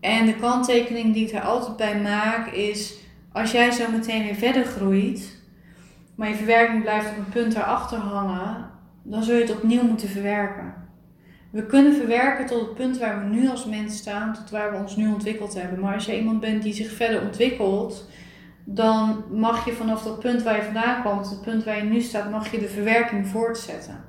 [0.00, 2.94] En de kanttekening die ik er altijd bij maak is:
[3.32, 5.40] als jij zo meteen weer verder groeit,
[6.14, 8.70] maar je verwerking blijft op een punt daarachter hangen,
[9.02, 10.74] dan zul je het opnieuw moeten verwerken.
[11.50, 14.76] We kunnen verwerken tot het punt waar we nu als mens staan, tot waar we
[14.76, 15.80] ons nu ontwikkeld hebben.
[15.80, 18.08] Maar als je iemand bent die zich verder ontwikkelt,
[18.70, 22.00] dan mag je vanaf dat punt waar je vandaan komt, het punt waar je nu
[22.00, 24.04] staat, mag je de verwerking voortzetten.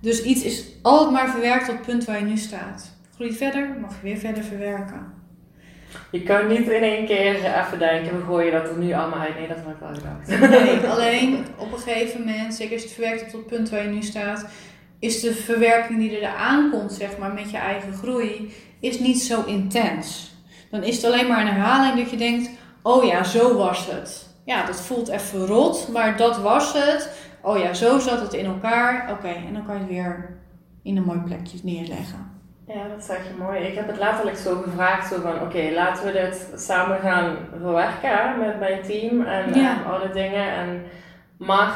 [0.00, 2.90] Dus iets is altijd maar verwerkt tot het punt waar je nu staat.
[3.14, 5.12] Groei verder, mag je weer verder verwerken.
[6.10, 9.38] Je kan niet in één keer even denken, we gooien dat er nu allemaal uit.
[9.38, 10.50] Nee, dat ik wel gedacht.
[10.50, 13.82] Nee, alleen op een gegeven moment, zeker als je het verwerkt tot het punt waar
[13.82, 14.46] je nu staat,
[14.98, 19.44] is de verwerking die er aankomt, zeg maar, met je eigen groei, is niet zo
[19.44, 20.34] intens.
[20.70, 22.50] Dan is het alleen maar een herhaling dat je denkt,
[22.82, 24.26] oh ja, zo was het.
[24.44, 27.10] Ja, dat voelt even rot, maar dat was het.
[27.42, 29.10] Oh ja, zo zat het in elkaar.
[29.10, 30.38] Oké, en dan kan je het weer
[30.82, 32.30] in een mooi plekje neerleggen.
[32.66, 33.60] Ja, dat zeg je mooi.
[33.60, 38.38] Ik heb het letterlijk zo gevraagd, zo van oké, laten we dit samen gaan verwerken
[38.38, 39.70] met mijn team en, Ja.
[39.70, 40.52] en alle dingen.
[40.52, 40.82] En,
[41.38, 41.72] maar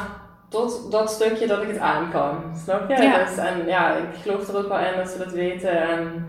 [0.49, 3.01] tot dat stukje dat ik het aan kan, snap je?
[3.03, 3.23] Ja.
[3.25, 5.87] Dus, en ja, ik geloof er ook wel in dat ze dat weten.
[5.89, 6.25] En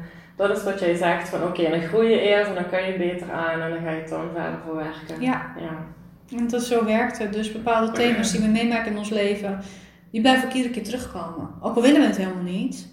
[0.46, 2.96] dat is wat jij zegt, van oké, dan groei je eerst en dan kan je
[2.98, 5.20] beter aan en dan ga je het dan verder verwerken.
[5.20, 5.52] Ja.
[5.58, 5.86] ja.
[6.36, 7.32] Want dat zo werkt het.
[7.32, 9.60] Dus bepaalde thema's die we meemaken in ons leven,
[10.10, 11.48] die blijven ook iedere keer terugkomen.
[11.60, 12.88] Ook al willen we het helemaal niet.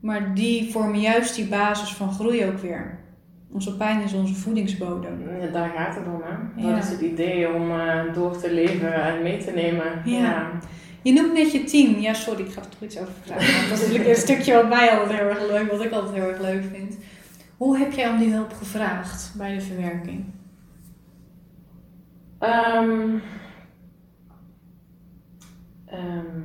[0.00, 2.98] Maar die vormen juist die basis van groei ook weer.
[3.52, 5.40] Onze pijn is onze voedingsbodem.
[5.40, 6.62] Ja, daar gaat het om, hè?
[6.62, 6.74] Ja.
[6.74, 10.02] Dat is het idee om eh, door te leven en mee te nemen.
[10.04, 10.50] Ja.
[11.02, 12.00] Je noemt net je team.
[12.00, 13.54] Ja, sorry, ik ga er toch iets over vragen.
[13.54, 16.14] Want dat is natuurlijk een stukje wat mij altijd heel erg leuk, wat ik altijd
[16.14, 16.96] heel erg leuk vind.
[17.56, 20.24] Hoe heb jij om die hulp gevraagd bij de verwerking?
[22.38, 23.18] Ehm,
[25.86, 26.40] ehm,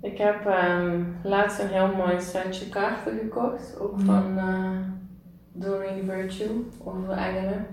[0.00, 5.00] ik heb ehm, laatst een heel mooi setje kaarten gekocht, ook van eh
[5.52, 7.66] Doreen Virtue, over engelen.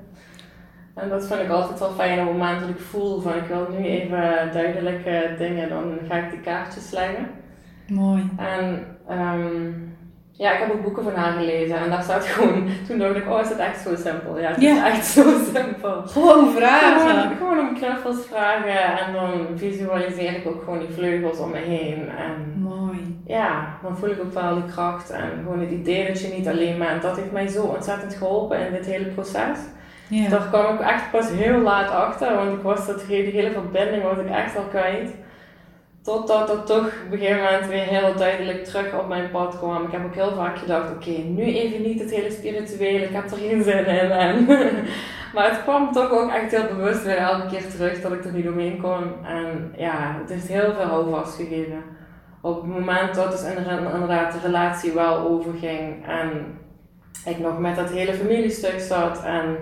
[1.01, 3.45] En dat vind ik altijd wel fijn op het moment dat ik voel van ik
[3.47, 7.27] wil nu even duidelijke dingen, dan ga ik die kaartjes leggen.
[7.87, 8.29] Mooi.
[8.37, 9.71] En ehm,
[10.31, 13.29] ja, ik heb ook boeken van haar gelezen en daar staat gewoon, toen dacht ik,
[13.29, 14.39] oh is het echt zo simpel?
[14.39, 15.23] Ja, het is echt zo
[15.53, 16.01] simpel.
[16.05, 17.09] Gewoon vragen.
[17.09, 21.57] Gewoon, gewoon om knuffels vragen en dan visualiseer ik ook gewoon die vleugels om me
[21.57, 22.09] heen.
[22.09, 23.21] En Mooi.
[23.25, 26.47] ja, dan voel ik ook wel die kracht en gewoon het idee dat je niet
[26.47, 27.01] alleen bent.
[27.01, 29.59] Dat heeft mij zo ontzettend geholpen in dit hele proces.
[30.09, 30.29] Ja.
[30.29, 34.03] Daar kwam ik echt pas heel laat achter, want ik was dat hele, hele verbinding
[34.03, 35.11] was ik echt al kwijt.
[36.01, 39.85] Totdat dat toch op een gegeven moment weer heel duidelijk terug op mijn pad kwam.
[39.85, 43.31] Ik heb ook heel vaak gedacht, oké, nu even niet het hele spirituele, ik heb
[43.31, 44.11] er geen zin in.
[44.11, 44.45] En
[45.33, 48.33] maar het kwam toch ook echt heel bewust weer elke keer terug dat ik er
[48.33, 49.25] niet omheen kon.
[49.25, 51.83] En ja, het heeft heel veel houvast gegeven.
[52.41, 56.59] Op het moment dat dus inderdaad de relatie wel overging en
[57.25, 59.57] ik nog met dat hele familiestuk zat en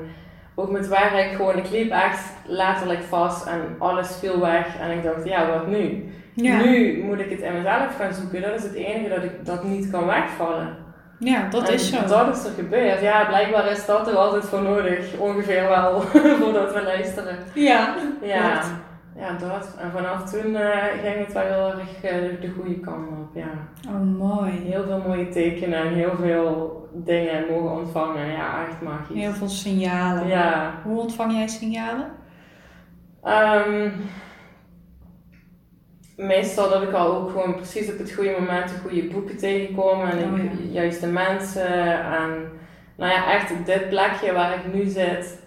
[0.59, 5.03] ook met werk gewoon, ik liep echt letterlijk vast en alles viel weg en ik
[5.03, 6.11] dacht, ja, wat nu?
[6.33, 6.57] Ja.
[6.57, 8.41] Nu moet ik het in mezelf gaan zoeken.
[8.41, 10.77] Dat is het enige dat ik dat niet kan wegvallen.
[11.19, 11.97] ja, dat En is zo.
[12.07, 13.01] Dat is er gebeurd.
[13.01, 15.17] Ja, blijkbaar is dat er altijd voor nodig.
[15.17, 16.01] Ongeveer wel,
[16.41, 17.37] voordat we luisteren.
[17.53, 17.95] Ja.
[18.21, 18.61] Ja.
[19.17, 19.75] Ja dat.
[19.79, 23.35] En vanaf toen eh, ging het wel heel erg eh, de, de goede kant op.
[23.35, 23.49] Ja.
[23.89, 24.51] Oh, mooi.
[24.51, 28.27] Heel veel mooie tekenen en heel veel dingen mogen ontvangen.
[28.31, 29.21] Ja, echt magisch.
[29.21, 30.27] Heel veel signalen.
[30.27, 30.73] Ja.
[30.83, 32.11] Hoe ontvang jij signalen?
[33.23, 33.89] Ehm,
[36.17, 40.01] meestal dat ik al ook gewoon precies op het goede moment de goede boeken tegenkom
[40.05, 40.71] en Oh, ik- ja.
[40.81, 42.03] juist de mensen.
[42.03, 42.49] En
[42.97, 45.45] nou ja, echt dit plekje waar ik nu zit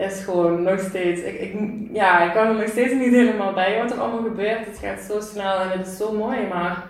[0.00, 1.20] is gewoon nog steeds.
[1.20, 1.54] Ik, ik,
[1.92, 4.66] ja, ik kan er nog steeds niet helemaal bij wat er allemaal gebeurt.
[4.66, 6.46] Het gaat zo snel en het is zo mooi.
[6.46, 6.82] Maar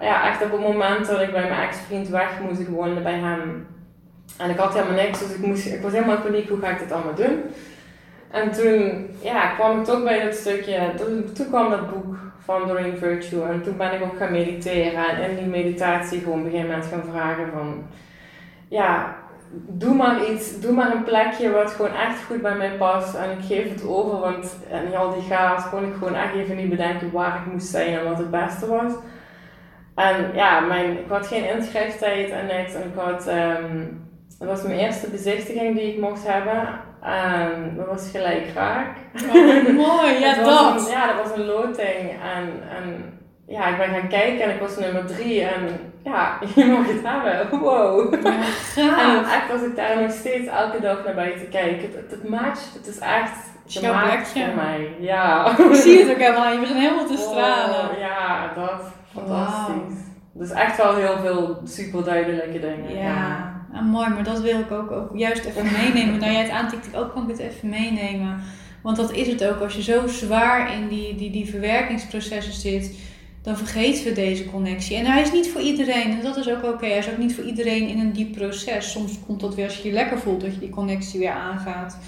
[0.00, 3.18] ja, echt op het moment dat ik bij mijn ex-vriend weg moest, ik woonde bij
[3.18, 3.66] hem.
[4.38, 6.48] En ik had helemaal niks, dus ik, moest, ik was helemaal in paniek.
[6.48, 7.42] Hoe ga ik dit allemaal doen?
[8.30, 10.92] En toen ja, kwam ik toch bij dat stukje,
[11.34, 15.30] toen, kwam dat boek van Doreen Virtue en toen ben ik ook gaan mediteren en
[15.30, 17.86] in die meditatie gewoon op een gegeven moment gaan vragen van,
[18.68, 19.16] ja,
[19.50, 23.30] doe maar iets, doe maar een plekje wat gewoon echt goed bij mij past en
[23.30, 24.56] ik geef het over, want
[24.88, 27.98] in al die chaos kon ik gewoon echt even niet bedenken waar ik moest zijn
[27.98, 28.92] en wat het beste was.
[29.94, 33.24] En ja, mijn, ik had geen inschrijftijd en niks en ik had,
[34.38, 36.68] dat was mijn eerste bezichtiging die ik mocht hebben
[37.02, 38.96] en dat was gelijk raak.
[39.34, 40.18] Oh, mooi.
[40.20, 40.86] Ja, dat.
[40.86, 42.10] een- ja, dat was een loting.
[42.34, 45.42] En, en ja, ik ben gaan kijken en ik was nummer drie.
[45.42, 45.68] En
[46.06, 47.60] ja, je mag het hebben.
[47.60, 48.14] Wow.
[48.76, 52.10] Ja, En echt als ik daar nog steeds elke dag naar buiten kijk, het, het,
[52.10, 52.74] het matcht.
[52.74, 54.94] Het is echt gemaakt voor mij.
[55.00, 55.58] Ja.
[55.58, 56.52] Ik zie het ook helemaal.
[56.52, 57.90] Je begint helemaal te stralen.
[57.90, 58.82] Oh, ja, dat.
[59.12, 59.98] Fantastisch.
[60.32, 62.96] Dus echt wel heel veel super duidelijke dingen.
[62.96, 66.18] Ja, Ah, mooi, maar dat wil ik ook, ook juist even meenemen.
[66.18, 68.40] Nou, jij het aantikt, ik ook kan ik het even meenemen.
[68.82, 69.60] Want dat is het ook.
[69.60, 72.98] Als je zo zwaar in die, die, die verwerkingsprocessen zit,
[73.46, 74.96] dan vergeten we deze connectie.
[74.96, 76.10] En hij is niet voor iedereen.
[76.10, 76.86] En dat is ook oké.
[76.86, 78.90] Hij is ook niet voor iedereen in een diep proces.
[78.90, 81.98] Soms komt dat weer als je je lekker voelt, dat je die connectie weer aangaat.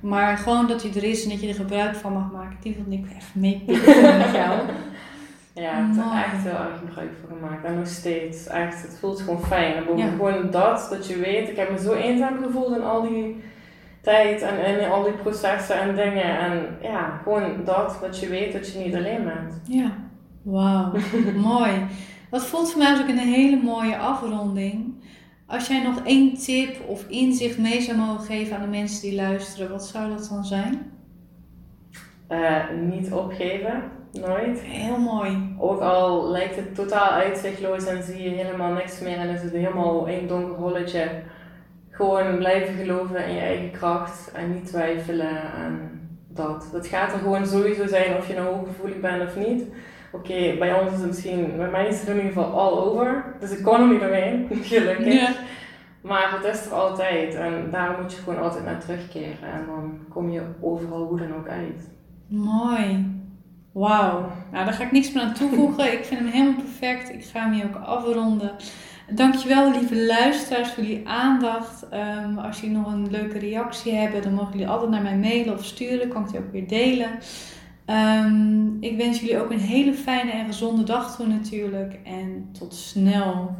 [0.00, 2.56] Maar gewoon dat hij er is en dat je er gebruik van mag maken.
[2.62, 4.60] Die wil ik even meepikken met jou.
[5.52, 7.64] Ja, ik heb er echt heel erg gebruik van gemaakt.
[7.64, 8.46] En nog steeds.
[8.46, 9.74] Echt, het voelt gewoon fijn.
[9.74, 10.08] En ja.
[10.08, 13.42] gewoon dat, dat je weet, ik heb me zo eenzaam gevoeld in al die
[14.00, 16.38] tijd en in al die processen en dingen.
[16.38, 19.60] En ja, gewoon dat, dat je weet dat je niet alleen bent.
[19.62, 19.92] Ja,
[20.50, 20.92] wauw,
[21.50, 21.86] mooi.
[22.30, 24.94] Dat voelt voor mij ook een hele mooie afronding.
[25.46, 29.14] Als jij nog één tip of inzicht mee zou mogen geven aan de mensen die
[29.14, 30.92] luisteren, wat zou dat dan zijn?
[32.28, 33.82] Uh, niet opgeven,
[34.12, 34.60] nooit.
[34.60, 35.54] Heel mooi.
[35.58, 39.52] Ook al lijkt het totaal uitzichtloos en zie je helemaal niks meer en is het
[39.52, 41.08] helemaal een donker holletje.
[41.90, 46.68] Gewoon blijven geloven in je eigen kracht en niet twijfelen en dat.
[46.72, 49.62] Dat gaat er gewoon sowieso zijn of je nou hooggevoelig bent of niet.
[50.12, 53.24] Oké, bij ons is het misschien, bij mij is het in ieder geval all over.
[53.40, 55.12] Dus ik kon er niet doorheen, gelukkig.
[55.12, 55.32] Ja.
[56.00, 59.52] Maar het is er altijd en daar moet je gewoon altijd naar terugkeren.
[59.52, 61.90] En dan kom je overal hoe dan ook uit.
[62.28, 63.16] Mooi.
[63.72, 64.30] Wauw.
[64.52, 65.92] Nou, daar ga ik niks meer aan toevoegen.
[65.92, 67.12] ik vind hem helemaal perfect.
[67.12, 68.50] Ik ga hem hier ook afronden.
[69.10, 71.86] Dankjewel, lieve luisteraars, voor jullie aandacht.
[71.92, 75.54] Um, als jullie nog een leuke reactie hebben, dan mogen jullie altijd naar mij mailen
[75.54, 76.08] of sturen.
[76.08, 77.10] Kan ik die ook weer delen.
[77.90, 81.98] Um, ik wens jullie ook een hele fijne en gezonde dag toe natuurlijk.
[82.04, 83.56] En tot snel.